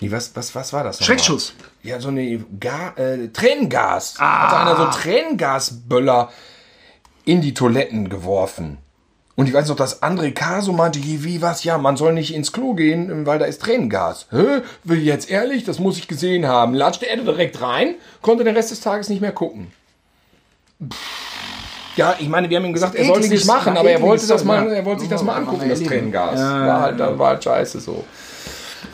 [0.00, 1.04] Nee, was, was, was war das?
[1.04, 1.54] Schreckschuss.
[1.84, 4.18] Ja, so eine Ga äh, Tränengas.
[4.18, 6.30] Hat einer so Tränengasböller
[7.26, 8.78] in die Toiletten geworfen.
[9.36, 12.32] Und ich weiß noch, dass André Caso meinte, wie, wie, was, ja, man soll nicht
[12.34, 14.28] ins Klo gehen, weil da ist Tränengas.
[14.30, 14.62] Hä?
[14.84, 15.64] Will jetzt ehrlich?
[15.64, 16.72] Das muss ich gesehen haben.
[16.72, 19.72] Latschte er direkt rein, konnte den Rest des Tages nicht mehr gucken.
[21.96, 24.26] Ja, ich meine, wir haben ihm gesagt, er soll ekliges- nicht machen, aber er wollte
[24.26, 25.82] das Zeug, mal, er wollte sich das mal angucken, das.
[25.82, 26.40] Tränengas.
[26.40, 28.04] War halt, war halt scheiße so.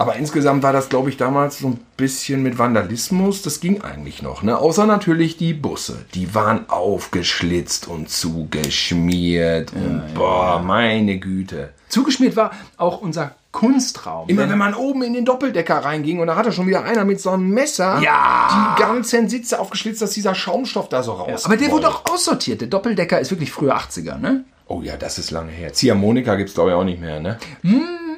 [0.01, 3.43] Aber insgesamt war das, glaube ich, damals so ein bisschen mit Vandalismus.
[3.43, 4.43] Das ging eigentlich noch.
[4.43, 4.57] Ne?
[4.57, 6.07] Außer natürlich die Busse.
[6.15, 9.73] Die waren aufgeschlitzt und zugeschmiert.
[9.75, 11.71] und boah, meine Güte.
[11.91, 14.29] Zugeschmiert war auch unser Kunstraum.
[14.29, 17.21] Immer wenn man oben in den Doppeldecker reinging und da hatte schon wieder einer mit
[17.21, 18.75] so einem Messer Ja.
[18.79, 21.45] die ganzen Sitze aufgeschlitzt, dass dieser Schaumstoff da so raus.
[21.45, 22.61] Aber der wurde auch aussortiert.
[22.63, 24.45] Der Doppeldecker ist wirklich frühe 80er, ne?
[24.67, 25.73] Oh ja, das ist lange her.
[25.73, 27.19] Ziehharmonika gibt es, glaube ich, auch nicht mehr.
[27.19, 27.39] Ne?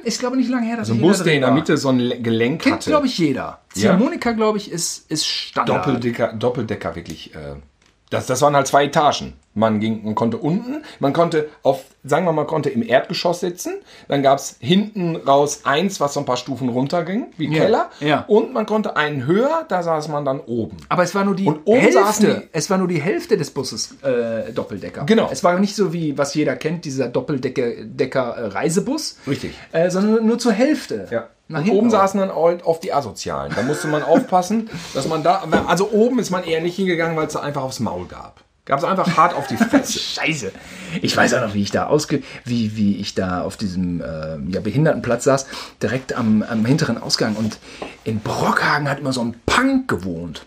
[0.05, 1.51] Ist, glaube ich, nicht lange her, dass So ein jeder Bus, der in der.
[1.53, 2.91] Mitte so ein Le- Gelenk Kennt, hatte.
[2.91, 3.61] glaube ich, jeder.
[3.73, 5.87] Ziehharmonika, glaube ich, ist, ist Standard.
[5.87, 7.35] Doppeldecker, Doppeldecker wirklich.
[7.35, 7.57] Äh,
[8.11, 9.35] das, das waren halt zwei Etagen.
[9.55, 13.75] Man ging, man konnte unten, man konnte auf, sagen wir mal, konnte im Erdgeschoss sitzen.
[14.09, 17.91] Dann gab es hinten raus eins, was so ein paar Stufen runterging, wie Ja, Keller.
[18.01, 18.25] ja.
[18.29, 20.79] Und man konnte einen höher, da saß man dann oben.
[20.89, 22.49] Aber es war nur die Hälfte.
[22.53, 25.05] Es war nur die Hälfte des Busses äh, Doppeldecker.
[25.05, 25.29] Genau.
[25.31, 29.19] Es war nicht so wie, was jeder kennt, dieser Doppeldecker Decker, äh, Reisebus.
[29.27, 29.53] Richtig.
[29.73, 31.09] Äh, sondern nur zur Hälfte.
[31.11, 31.29] Ja.
[31.49, 33.53] Nach oben saßen dann oft die Asozialen.
[33.55, 35.43] Da musste man aufpassen, dass man da.
[35.67, 38.41] Also oben ist man eher nicht hingegangen, weil es da einfach aufs Maul gab.
[38.65, 39.99] Gab es einfach hart auf die Fresse.
[39.99, 40.53] Scheiße.
[41.01, 44.39] Ich weiß auch noch, wie ich da ausge, wie, wie ich da auf diesem äh,
[44.51, 45.47] ja, Behindertenplatz saß,
[45.83, 47.35] direkt am, am hinteren Ausgang.
[47.35, 47.59] Und
[48.05, 50.47] in Brockhagen hat immer so ein Punk gewohnt.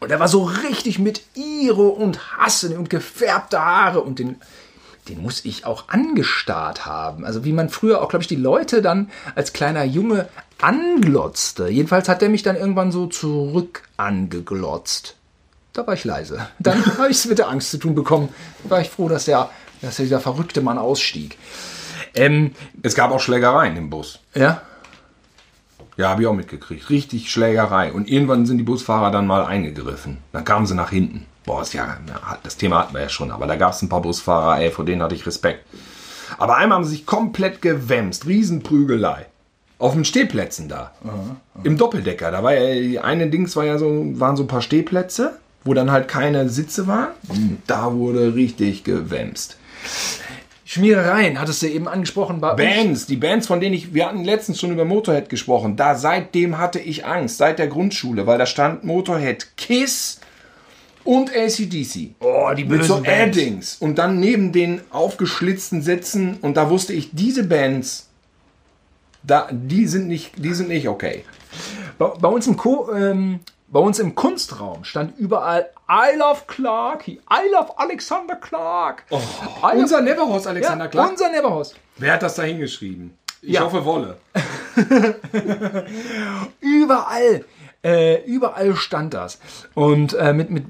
[0.00, 4.36] Und er war so richtig mit Iro und Hassen und gefärbte Haare und den,
[5.08, 7.24] den muss ich auch angestarrt haben.
[7.24, 10.28] Also wie man früher auch, glaube ich, die Leute dann als kleiner Junge
[10.60, 11.68] anglotzte.
[11.68, 15.16] Jedenfalls hat der mich dann irgendwann so zurück angeglotzt.
[15.72, 16.48] Da war ich leise.
[16.58, 18.28] Dann habe ich es mit der Angst zu tun bekommen.
[18.64, 19.50] Da war ich froh, dass der,
[19.82, 21.38] dass dieser verrückte Mann ausstieg.
[22.14, 22.52] Ähm,
[22.82, 24.18] Es gab auch Schlägereien im Bus.
[24.34, 24.62] ja,
[25.96, 26.90] Ja, habe ich auch mitgekriegt.
[26.90, 27.92] Richtig Schlägerei.
[27.92, 30.18] Und irgendwann sind die Busfahrer dann mal eingegriffen.
[30.32, 31.26] Dann kamen sie nach hinten.
[31.44, 31.98] boah, ist ja,
[32.42, 34.84] das Thema hatten wir ja schon, aber da gab es ein paar Busfahrer, ey, vor
[34.84, 35.64] denen hatte ich Respekt.
[36.38, 39.26] Aber einmal haben sie sich komplett gewämst, Riesenprügelei.
[39.78, 40.92] Auf den Stehplätzen da.
[41.64, 42.30] Im Doppeldecker.
[42.30, 43.88] Da war ja, eine Dings war ja so,
[44.20, 47.08] waren so ein paar Stehplätze, wo dann halt keine Sitze waren.
[47.66, 49.56] Da wurde richtig gewämst.
[50.64, 52.40] Schmierereien, hattest du eben angesprochen.
[52.40, 52.54] Bei.
[52.54, 56.58] Bands, die Bands, von denen ich, wir hatten letztens schon über Motorhead gesprochen, da seitdem
[56.58, 60.20] hatte ich Angst, seit der Grundschule, weil da stand Motorhead Kiss
[61.02, 62.10] und ACDC.
[62.20, 63.38] Oh, die Mit so bösen Bands.
[63.38, 63.76] Addings.
[63.80, 68.08] Und dann neben den aufgeschlitzten Sätzen, und da wusste ich, diese Bands,
[69.24, 71.24] da, die sind nicht, die sind nicht okay.
[71.98, 73.40] Bei, bei, uns im Co, ähm,
[73.70, 79.04] bei uns im Kunstraum stand überall I love Clarky, I love Alexander Clark.
[79.10, 81.10] I love, Unser Neverhorst Alexander ja, Clark.
[81.10, 81.74] Unser Neverhaus.
[81.96, 83.16] Wer hat das da hingeschrieben?
[83.42, 83.62] Ich Ja.
[83.62, 84.18] hoffe Wolle.
[86.60, 87.44] Überall.
[87.82, 89.38] Äh, überall stand das
[89.72, 90.66] und äh, mit, mit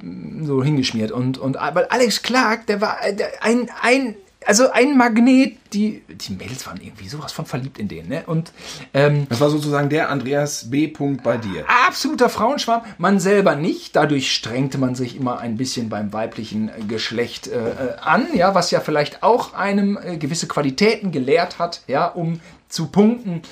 [0.46, 4.14] so hingeschmiert und und weil Alex Clark der war äh, der, ein ein
[4.46, 8.52] also ein Magnet die die Mädels waren irgendwie sowas von verliebt in den ne und
[8.94, 10.88] ähm, Das war sozusagen der Andreas B.
[10.88, 11.64] Punkt bei dir.
[11.86, 12.82] absoluter Frauenschwarm.
[12.98, 13.94] Man selber nicht.
[13.94, 18.54] Dadurch strengte man sich immer ein bisschen beim weiblichen äh, Geschlecht äh, äh, an, ja,
[18.54, 23.42] was ja vielleicht auch einem äh, gewisse Qualitäten gelehrt hat, ja, um zu punkten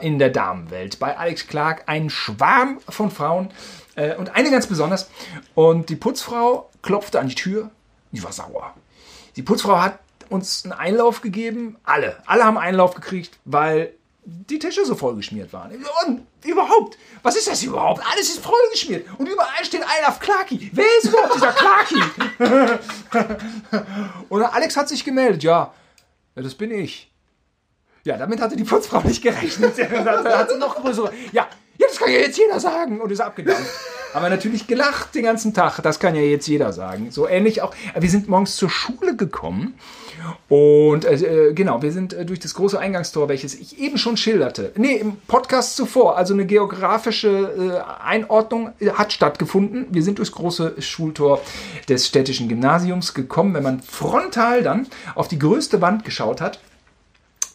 [0.00, 0.98] in der Damenwelt.
[0.98, 3.50] Bei Alex Clark ein Schwarm von Frauen
[3.96, 5.10] äh, und eine ganz besonders.
[5.54, 7.70] Und die Putzfrau klopfte an die Tür.
[8.12, 8.74] Die war sauer.
[9.36, 9.98] Die Putzfrau hat
[10.28, 11.76] uns einen Einlauf gegeben.
[11.84, 12.16] Alle.
[12.26, 13.92] Alle haben Einlauf gekriegt, weil
[14.24, 15.72] die Tische so vollgeschmiert waren.
[16.06, 18.02] Und überhaupt, was ist das überhaupt?
[18.12, 19.06] Alles ist vollgeschmiert.
[19.18, 20.70] Und überall steht I love Clarky.
[20.72, 22.02] Wer ist überhaupt dieser Clarky?
[24.28, 25.42] Und Alex hat sich gemeldet.
[25.42, 25.72] Ja,
[26.34, 27.10] das bin ich.
[28.04, 29.76] Ja, damit hatte die Putzfrau nicht gerechnet.
[29.90, 31.12] Hat sie noch größere.
[31.32, 31.46] Ja,
[31.78, 33.00] ja, das kann ja jetzt jeder sagen.
[33.00, 33.70] Und ist abgedampft.
[34.14, 35.80] Aber natürlich gelacht den ganzen Tag.
[35.82, 37.10] Das kann ja jetzt jeder sagen.
[37.10, 37.74] So ähnlich auch.
[37.98, 39.74] Wir sind morgens zur Schule gekommen.
[40.48, 44.72] Und äh, genau, wir sind äh, durch das große Eingangstor, welches ich eben schon schilderte.
[44.76, 46.16] Nee, im Podcast zuvor.
[46.16, 49.86] Also eine geografische äh, Einordnung äh, hat stattgefunden.
[49.90, 51.40] Wir sind durchs große Schultor
[51.88, 53.54] des städtischen Gymnasiums gekommen.
[53.54, 56.58] Wenn man frontal dann auf die größte Wand geschaut hat,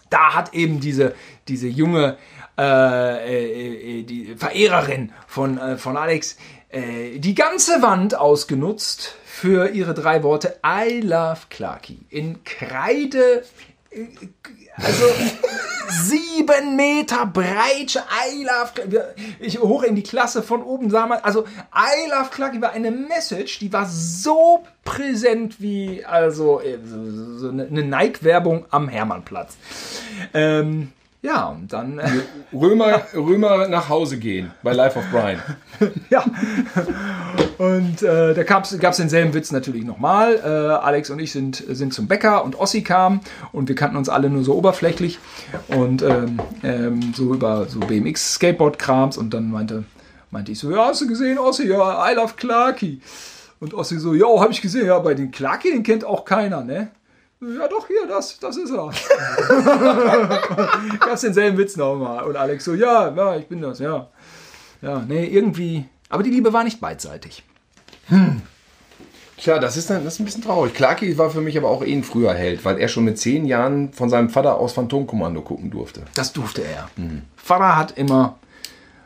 [0.10, 1.16] da hat eben diese,
[1.48, 2.18] diese junge
[2.58, 6.38] äh, äh, äh, die Verehrerin von, äh, von Alex
[6.70, 12.00] äh, die ganze Wand ausgenutzt für ihre drei Worte I love Clarky.
[12.10, 13.44] In Kreide,
[13.92, 14.06] äh,
[14.76, 15.04] also
[15.90, 19.14] sieben Meter breit, I love.
[19.40, 21.46] Ich hoch in die Klasse von oben sah man, also
[21.76, 26.62] I love Clarky war eine Message, die war so präsent wie also
[27.38, 29.58] so, eine Nike-Werbung am Hermannplatz.
[30.34, 30.92] Ähm,
[31.24, 32.10] ja, und dann äh,
[32.54, 35.42] Römer, Römer nach Hause gehen bei Life of Brian.
[36.10, 36.26] ja.
[37.58, 40.36] Und äh, da gab es denselben Witz natürlich nochmal.
[40.44, 40.48] Äh,
[40.84, 43.22] Alex und ich sind, sind zum Bäcker und Ossi kam
[43.54, 45.20] und wir kannten uns alle nur so oberflächlich
[45.70, 49.86] und ähm, ähm, so über so BMX-Skateboard-Krams und dann meinte,
[50.30, 51.70] meinte ich so, ja, hast du gesehen, Ossi?
[51.70, 53.00] Ja, I love Clarky.
[53.62, 56.66] Und Ossi so, ja, habe ich gesehen, ja, bei den Clarky, den kennt auch keiner,
[56.66, 56.90] ne?
[57.58, 58.90] Ja, doch, hier, das, das ist er.
[61.00, 62.24] Gab's denselben Witz nochmal.
[62.24, 64.08] Und Alex so, ja, ja, ich bin das, ja.
[64.82, 65.86] Ja, nee, irgendwie.
[66.10, 67.44] Aber die Liebe war nicht beidseitig.
[69.38, 70.74] Tja, das ist, dann, das ist ein bisschen traurig.
[70.74, 73.46] Clarky war für mich aber auch eh ein früher Held, weil er schon mit zehn
[73.46, 76.04] Jahren von seinem Vater aus Phantomkommando gucken durfte.
[76.14, 76.90] Das durfte er.
[77.36, 78.38] Vater hat immer,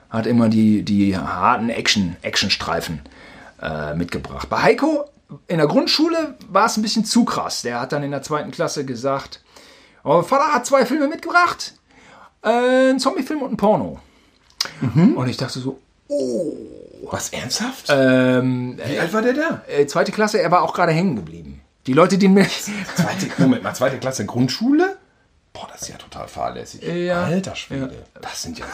[0.10, 3.02] hat immer die, die harten Action, Actionstreifen
[3.62, 4.50] äh, mitgebracht.
[4.50, 5.06] Bei Heiko
[5.48, 7.62] in der Grundschule war es ein bisschen zu krass.
[7.62, 9.42] Der hat dann in der zweiten Klasse gesagt,
[10.04, 11.74] oh, Vater hat zwei Filme mitgebracht.
[12.44, 14.00] Äh, ein Zombiefilm und ein Porno.
[14.82, 15.80] Und ich dachte so,
[17.12, 17.88] Was, ernsthaft?
[17.90, 19.62] ähm, Wie alt war der da?
[19.68, 21.62] äh, zweite Klasse, er war auch gerade hängen geblieben.
[21.86, 22.46] Die Leute, die mir.
[22.96, 24.97] Zweite, Moment mal, zweite Klasse Grundschule?
[25.78, 26.82] Das ist ja total fahrlässig.
[26.82, 27.26] Ja.
[27.26, 27.92] Alter Schwede.
[28.20, 28.66] Das sind ja.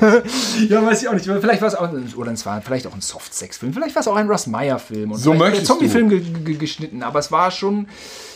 [0.68, 1.24] Ja, weiß ich auch nicht.
[1.24, 3.72] Vielleicht war es auch, oder es war vielleicht auch ein Soft-Sex-Film.
[3.72, 5.14] Vielleicht war es auch ein Russ Meyer-Film.
[5.14, 7.02] So möchtest der Zombie-Film ge ge geschnitten.
[7.02, 7.88] Aber es war schon,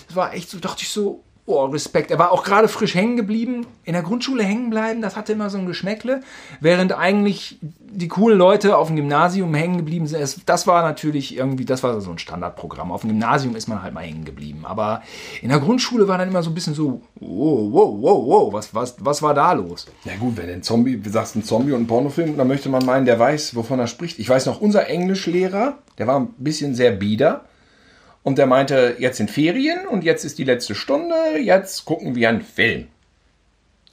[0.09, 2.11] es war echt so, dachte ich so, oh, Respekt.
[2.11, 3.67] Er war auch gerade frisch hängen geblieben.
[3.85, 6.21] In der Grundschule hängen bleiben, das hatte immer so ein Geschmäckle.
[6.61, 10.49] Während eigentlich die coolen Leute auf dem Gymnasium hängen geblieben sind.
[10.49, 12.91] Das war natürlich irgendwie, das war so ein Standardprogramm.
[12.91, 14.65] Auf dem Gymnasium ist man halt mal hängen geblieben.
[14.65, 15.03] Aber
[15.43, 18.75] in der Grundschule war dann immer so ein bisschen so, wow, wow, wow, wow, was,
[18.75, 19.87] was, was war da los?
[20.05, 22.85] Ja gut, wenn ein Zombie, du sagst ein Zombie und ein Pornofilm, dann möchte man
[22.85, 24.19] meinen, der weiß, wovon er spricht.
[24.19, 27.45] Ich weiß noch, unser Englischlehrer, der war ein bisschen sehr bieder
[28.25, 32.29] und der meinte, jetzt sind Ferien und jetzt ist die letzte Stunde, jetzt gucken wir
[32.29, 32.89] einen Film.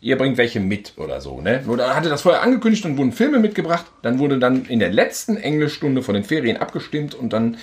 [0.04, 1.42] ihr bringt welche mit oder so.
[1.42, 1.62] Ne?
[1.64, 3.86] Nur dann hatte das vorher angekündigt und wurden Filme mitgebracht.
[4.02, 7.58] Dann wurde dann in der letzten Englischstunde von den Ferien abgestimmt und dann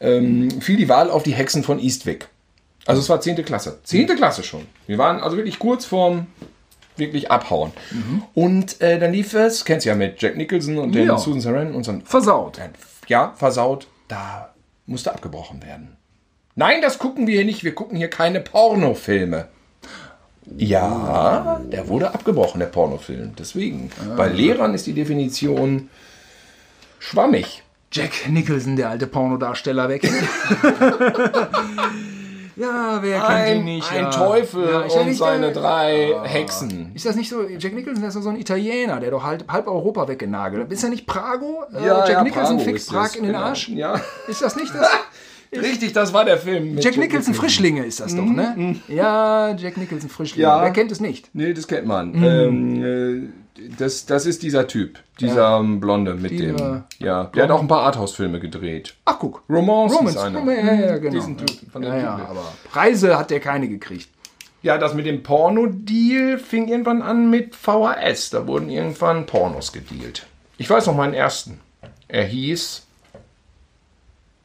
[0.00, 2.28] ähm, fiel die Wahl auf die Hexen von Eastwick.
[2.86, 3.44] Also es war 10.
[3.44, 3.80] Klasse.
[3.84, 4.06] 10.
[4.16, 4.66] Klasse schon.
[4.86, 6.26] Wir waren also wirklich kurz vorm
[6.96, 7.72] wirklich abhauen.
[8.34, 11.18] Und äh, dann lief es, kennst du ja mit Jack Nicholson und den Ja.
[11.18, 12.00] Susan Sarandon und so.
[12.04, 12.60] Versaut.
[13.08, 13.88] Ja, versaut.
[14.08, 14.54] Da
[14.86, 15.93] musste abgebrochen werden.
[16.56, 17.64] Nein, das gucken wir hier nicht.
[17.64, 19.48] Wir gucken hier keine Pornofilme.
[20.56, 23.32] Ja, der wurde abgebrochen, der Pornofilm.
[23.38, 23.90] Deswegen.
[24.16, 25.88] Bei Lehrern ist die Definition
[26.98, 27.62] schwammig.
[27.90, 30.02] Jack Nicholson, der alte Pornodarsteller, weg.
[32.56, 33.90] ja, wer kennt ihn Ein, nicht?
[33.92, 34.10] ein ja.
[34.10, 36.90] Teufel Ja, ja und nicht seine der- drei Hexen.
[36.94, 39.66] Ist das nicht so, Jack Nicholson ist doch so ein Italiener, der doch halt halb
[39.68, 40.72] Europa weggenagelt hat.
[40.72, 41.64] Ist er nicht Prago?
[41.72, 43.44] Äh, Jack Nicholson Prago fixt ist Prag in den genau.
[43.46, 43.68] Arsch?
[43.68, 44.00] Ja.
[44.28, 44.88] Ist das nicht das?
[45.52, 46.74] Richtig, das war der Film.
[46.74, 48.76] mit Jack Nicholson Frischlinge ist das doch, ne?
[48.88, 50.42] Ja, Jack Nicholson Frischlinge.
[50.42, 50.62] Ja.
[50.62, 51.30] Wer kennt es nicht?
[51.32, 52.12] Nee, das kennt man.
[52.12, 52.24] Mhm.
[52.24, 53.28] Ähm, äh,
[53.78, 54.98] das, das ist dieser Typ.
[55.20, 56.82] Dieser ähm, Blonde mit Dieser dem.
[56.98, 58.94] Ja, der hat auch ein paar Arthouse-Filme gedreht.
[59.04, 59.42] Ach, guck.
[59.48, 60.16] Romance, Romance.
[60.16, 60.44] ist einer.
[60.44, 61.14] Ja, ja, ja, genau.
[61.14, 64.08] Diesen Typ, von ja, ja, aber Preise hat der keine gekriegt.
[64.62, 68.30] Ja, das mit dem Porno-Deal fing irgendwann an mit VHS.
[68.30, 70.26] Da wurden irgendwann Pornos gedealt.
[70.56, 71.60] Ich weiß noch meinen ersten.
[72.08, 72.83] Er hieß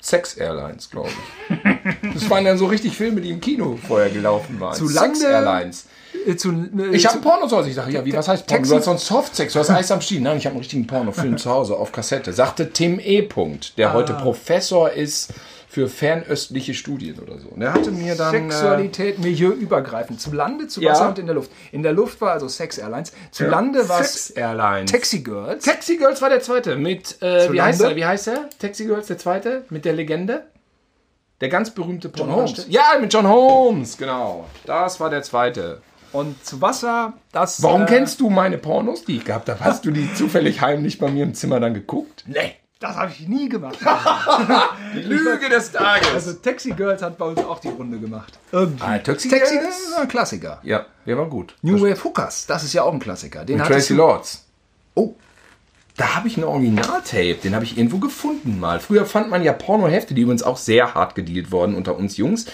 [0.02, 1.58] Sex Airlines, glaube ich.
[2.14, 4.74] Das waren dann so richtig Filme, die im Kino vorher gelaufen waren.
[4.76, 5.86] Zu Sex Lande- Airlines.
[6.26, 7.70] Äh, zu, äh, Ich habe einen Porno zu Hause.
[7.70, 8.58] Ich dachte, ja, wie, was heißt Porno?
[8.62, 10.22] Taxi- Du hast so einen Softsex, du hast Eis am Stiel.
[10.22, 12.34] Nein, ich habe einen richtigen Pornofilm zu Hause auf Kassette.
[12.34, 13.22] Sagte Tim E.
[13.24, 15.34] Punkt, der heute Professor ist
[15.80, 17.48] für fernöstliche Studien oder so.
[17.50, 18.36] Und der hatte mir dann...
[18.36, 20.20] Äh, Sexualität milieuübergreifend.
[20.20, 20.92] Zu Lande, zu Ja.
[20.92, 21.52] Wasser und in der Luft.
[21.72, 23.14] In der Luft war also Sex Airlines.
[23.32, 24.92] Zu Lande war Sex Airlines.
[24.92, 25.64] Taxi Girls.
[25.64, 26.76] Taxi Girls war der zweite.
[26.76, 27.96] Mit, äh, wie heißt er?
[27.96, 28.50] Wie heißt er?
[28.60, 29.64] Taxi Girls, der zweite?
[29.70, 30.48] Mit der Legende?
[31.40, 32.66] Der ganz berühmte John Holmes.
[32.68, 34.46] Ja, mit John Holmes, genau.
[34.66, 35.82] Das war der zweite.
[36.12, 37.64] Und zu Wasser, das.
[37.64, 39.64] Warum äh, kennst du meine Pornos, die ich gehabt habe?
[39.64, 42.26] Hast du die zufällig heimlich bei mir im Zimmer dann geguckt?
[42.28, 43.78] Nee, das habe ich nie gemacht.
[44.96, 46.10] Die Lüge des Tages.
[46.14, 48.40] also Taxi Girls hat bei uns auch die Runde gemacht.
[48.52, 48.84] Irgendwie.
[48.84, 49.80] Ah, Taxi Taxi Girls?
[49.80, 50.60] Ist ein Klassiker.
[50.64, 51.56] ja, der war gut.
[51.62, 53.44] New Wave Hookers, das ist ja auch ein Klassiker.
[53.46, 54.46] Den Mit Tracy Lords.
[54.96, 55.14] Oh,
[55.98, 58.80] Da habe ich ein Originaltape, den habe ich irgendwo gefunden mal.
[58.80, 62.46] Früher fand man ja Pornohefte, die übrigens auch sehr hart gedealt worden unter uns Jungs.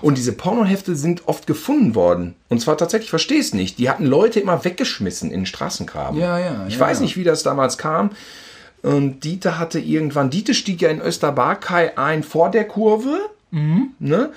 [0.00, 2.36] Und diese Pornohefte sind oft gefunden worden.
[2.48, 3.78] Und zwar tatsächlich, ich verstehe es nicht.
[3.78, 6.18] Die hatten Leute immer weggeschmissen in den Straßengraben.
[6.20, 7.02] Ja, ja, Ich ja, weiß ja.
[7.02, 8.10] nicht, wie das damals kam.
[8.82, 13.18] Und Dieter hatte irgendwann, Dieter stieg ja in Österbarkei ein vor der Kurve.
[13.98, 14.30] Ne?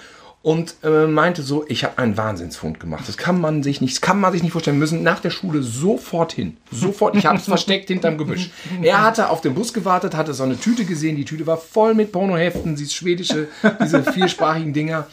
[0.44, 3.06] Und äh, meinte so, ich habe einen Wahnsinnsfund gemacht.
[3.08, 4.78] Das kann man sich nicht, das kann man sich nicht vorstellen.
[4.78, 6.58] Wir müssen nach der Schule sofort hin.
[6.72, 7.16] Sofort.
[7.16, 8.52] Ich habe es versteckt hinterm Gebüsch.
[8.84, 11.16] Er hatte auf den Bus gewartet, hatte so eine Tüte gesehen.
[11.16, 13.48] Die Tüte war voll mit Pornoheften, dieses schwedische,
[13.82, 15.08] diese viersprachigen Dinger.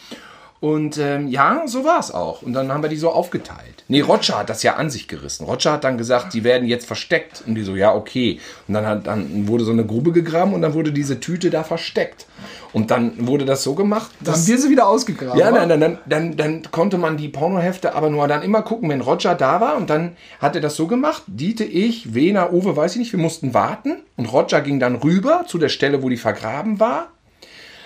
[0.62, 2.42] Und ähm, ja, so war es auch.
[2.42, 3.82] Und dann haben wir die so aufgeteilt.
[3.88, 5.44] Nee, Roger hat das ja an sich gerissen.
[5.44, 7.42] Roger hat dann gesagt, die werden jetzt versteckt.
[7.44, 8.38] Und die so, ja, okay.
[8.68, 11.64] Und dann, hat, dann wurde so eine Grube gegraben und dann wurde diese Tüte da
[11.64, 12.26] versteckt.
[12.72, 15.36] Und dann wurde das so gemacht, dann haben wir sie wieder ausgegraben.
[15.36, 18.88] ja, nein, nein, dann, dann, dann konnte man die Pornohefte aber nur dann immer gucken,
[18.88, 19.76] wenn Roger da war.
[19.76, 21.24] Und dann hat er das so gemacht.
[21.26, 23.96] Diete, ich, Wena, Uwe, weiß ich nicht, wir mussten warten.
[24.16, 27.08] Und Roger ging dann rüber zu der Stelle, wo die vergraben war.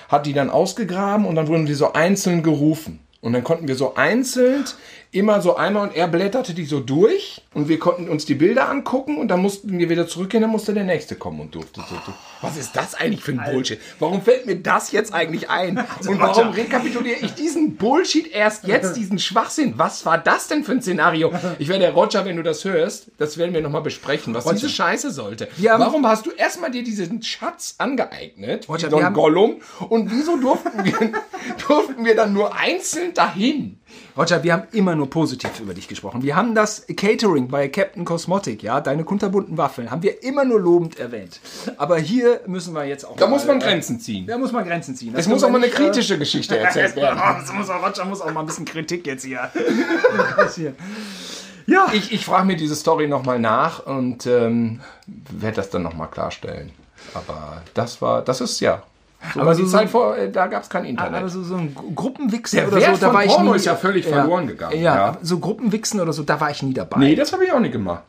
[0.09, 3.01] Hat die dann ausgegraben und dann wurden die so einzeln gerufen.
[3.21, 4.65] Und dann konnten wir so einzeln
[5.17, 8.69] immer so einmal und er blätterte die so durch und wir konnten uns die Bilder
[8.69, 11.95] angucken und dann mussten wir wieder zurückgehen, dann musste der nächste kommen und durfte so.
[12.07, 12.13] so.
[12.43, 13.81] Was ist das eigentlich für ein Bullshit?
[13.99, 15.79] Warum fällt mir das jetzt eigentlich ein?
[16.07, 19.75] Und warum rekapituliere ich diesen Bullshit erst jetzt, diesen Schwachsinn?
[19.79, 21.33] Was war das denn für ein Szenario?
[21.59, 25.11] Ich werde, Roger, wenn du das hörst, das werden wir nochmal besprechen, was diese Scheiße
[25.11, 25.49] sollte.
[25.59, 29.57] Warum hast du erstmal dir diesen Schatz angeeignet, Roger, haben- Gollum,
[29.89, 31.13] und wieso durften wir,
[31.67, 33.79] durften wir dann nur einzeln dahin?
[34.17, 36.23] Roger, wir haben immer nur positiv über dich gesprochen.
[36.23, 40.59] Wir haben das Catering bei Captain Cosmotic, ja, deine kunterbunten Waffeln, haben wir immer nur
[40.59, 41.41] lobend erwähnt.
[41.77, 43.17] Aber hier müssen wir jetzt auch.
[43.17, 44.27] Da muss man äh, Grenzen ziehen.
[44.27, 45.15] Da muss man Grenzen ziehen.
[45.15, 45.91] Es muss auch mal eine kritische.
[45.91, 47.19] kritische Geschichte erzählt werden.
[47.19, 49.51] Das muss auch, Roger muss auch mal ein bisschen Kritik jetzt hier
[50.37, 50.77] passieren.
[51.67, 56.09] Ja, Ich, ich frage mir diese Story nochmal nach und ähm, werde das dann nochmal
[56.09, 56.71] klarstellen.
[57.13, 58.83] Aber das war, das ist ja.
[59.35, 61.21] So Aber war so- die Zeit vor, äh, da gab es kein Internet.
[61.21, 63.57] aber so, so ein Gruppenwichsen Der oder Wert so, da von war ich Porno nie,
[63.57, 65.19] ist ja völlig verloren gegangen, Ja, ja.
[65.23, 66.99] so Gruppenwichsen oder so, da war ich nie dabei.
[66.99, 68.03] nee, das habe ich auch nicht gemacht.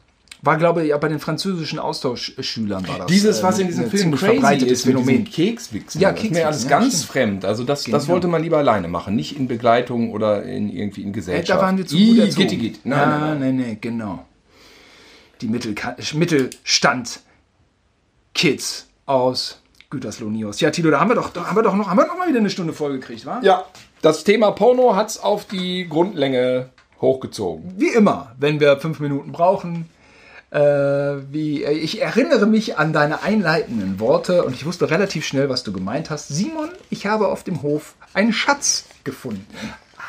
[0.43, 3.07] War, glaube ich, ja, bei den französischen Austauschschülern war das.
[3.07, 5.25] Dieses, äh, was in diesem ein Film crazy ist, mit Phänomen.
[5.25, 5.99] diesem Kekswichsen.
[5.99, 7.09] Ja, das ist mir Kekswichsen, alles ja, ganz stimmt.
[7.11, 7.45] fremd.
[7.45, 8.13] Also das, das Genau.
[8.13, 11.49] wollte man lieber alleine machen, nicht in Begleitung oder in irgendwie in Äh, Gesellschaft.
[11.49, 12.41] Da waren wir zu Ih, gut erzogen.
[12.49, 12.79] Gitti, gitti.
[12.83, 13.55] Nein, ja, nein, nein.
[13.55, 14.25] nee, genau.
[15.41, 15.47] Die
[16.13, 17.19] Mittelstand
[18.33, 19.59] Kids aus
[19.89, 20.59] Gütersloh Nios.
[20.59, 22.27] Ja, Tilo, da haben wir doch, da haben wir doch noch, haben wir noch mal
[22.27, 23.39] wieder eine Stunde voll gekriegt, wa?
[23.41, 23.65] Ja,
[24.01, 26.69] das Thema Porno hat es auf die Grundlänge
[26.99, 27.73] Hochgezogen.
[27.77, 29.89] Wie immer, wenn wir fünf Minuten brauchen.
[30.49, 35.49] Äh, wie, äh, ich erinnere mich an deine einleitenden Worte und ich wusste relativ schnell,
[35.49, 36.29] was du gemeint hast.
[36.29, 39.45] Simon, ich habe auf dem Hof einen Schatz gefunden.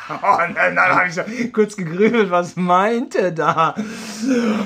[0.21, 1.21] Oh, dann, dann habe ich so
[1.53, 3.75] kurz gegrübelt, was meinte da?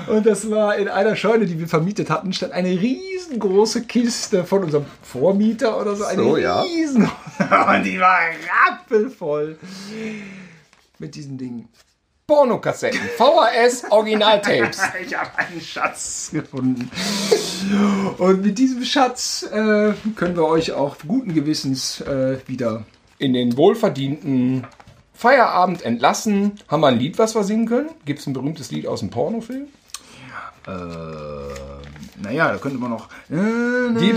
[0.08, 4.64] Und das war in einer Scheune, die wir vermietet hatten, stand eine riesengroße Kiste von
[4.64, 6.06] unserem Vormieter oder so.
[6.06, 6.62] Eine So, ja.
[6.62, 7.04] riesen
[7.40, 8.20] und die war
[8.70, 9.58] rappelvoll
[11.00, 11.68] mit diesen Dingen.
[12.26, 13.02] Pornokassetten.
[13.18, 14.80] VHS Originaltapes.
[15.06, 16.90] Ich habe einen Schatz gefunden.
[18.18, 22.86] Und mit diesem Schatz äh, können wir euch auch guten Gewissens äh, wieder.
[23.18, 24.66] In den wohlverdienten
[25.14, 26.54] Feierabend entlassen.
[26.68, 27.90] Haben wir ein Lied, was wir singen können?
[28.06, 29.68] Gibt es ein berühmtes Lied aus dem Pornofilm?
[30.66, 30.72] Äh,
[32.22, 33.10] naja, da könnte man noch.
[33.30, 34.16] Deep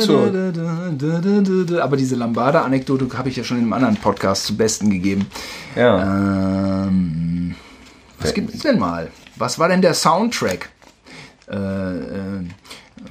[1.81, 5.27] Aber diese Lambada-Anekdote habe ich ja schon in einem anderen Podcast zum Besten gegeben.
[5.75, 6.87] Ja.
[6.87, 7.57] Ähm,
[8.21, 9.11] was gibt's denn mal?
[9.37, 10.71] Was war denn der Soundtrack?
[11.51, 12.45] Äh, äh,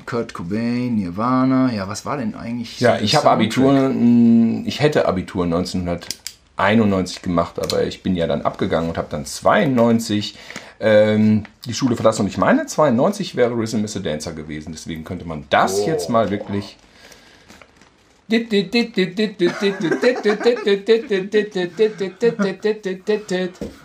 [0.06, 1.72] Kurt Cobain, Nirvana.
[1.74, 2.80] Ja, was war denn eigentlich?
[2.80, 3.30] Ja, ich habe?
[3.30, 3.94] Abitur,
[4.66, 5.46] ich hätte Abitur
[6.58, 10.38] 1991 gemacht, aber ich bin ja dann abgegangen und habe dann 92
[10.80, 12.22] ähm, die Schule verlassen.
[12.22, 14.72] Und ich meine, 92 wäre Rhythm is a Dancer gewesen.
[14.72, 16.78] Deswegen könnte man das jetzt mal wirklich.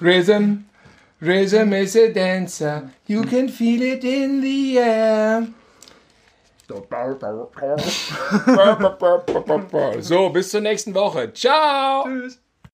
[0.01, 0.65] Rhythm,
[1.21, 2.91] rhythm is a dancer.
[3.07, 5.47] You can feel it in the air.
[10.01, 11.33] So, bis zur nächsten Woche.
[11.35, 12.05] Ciao.
[12.05, 12.41] Tschüss.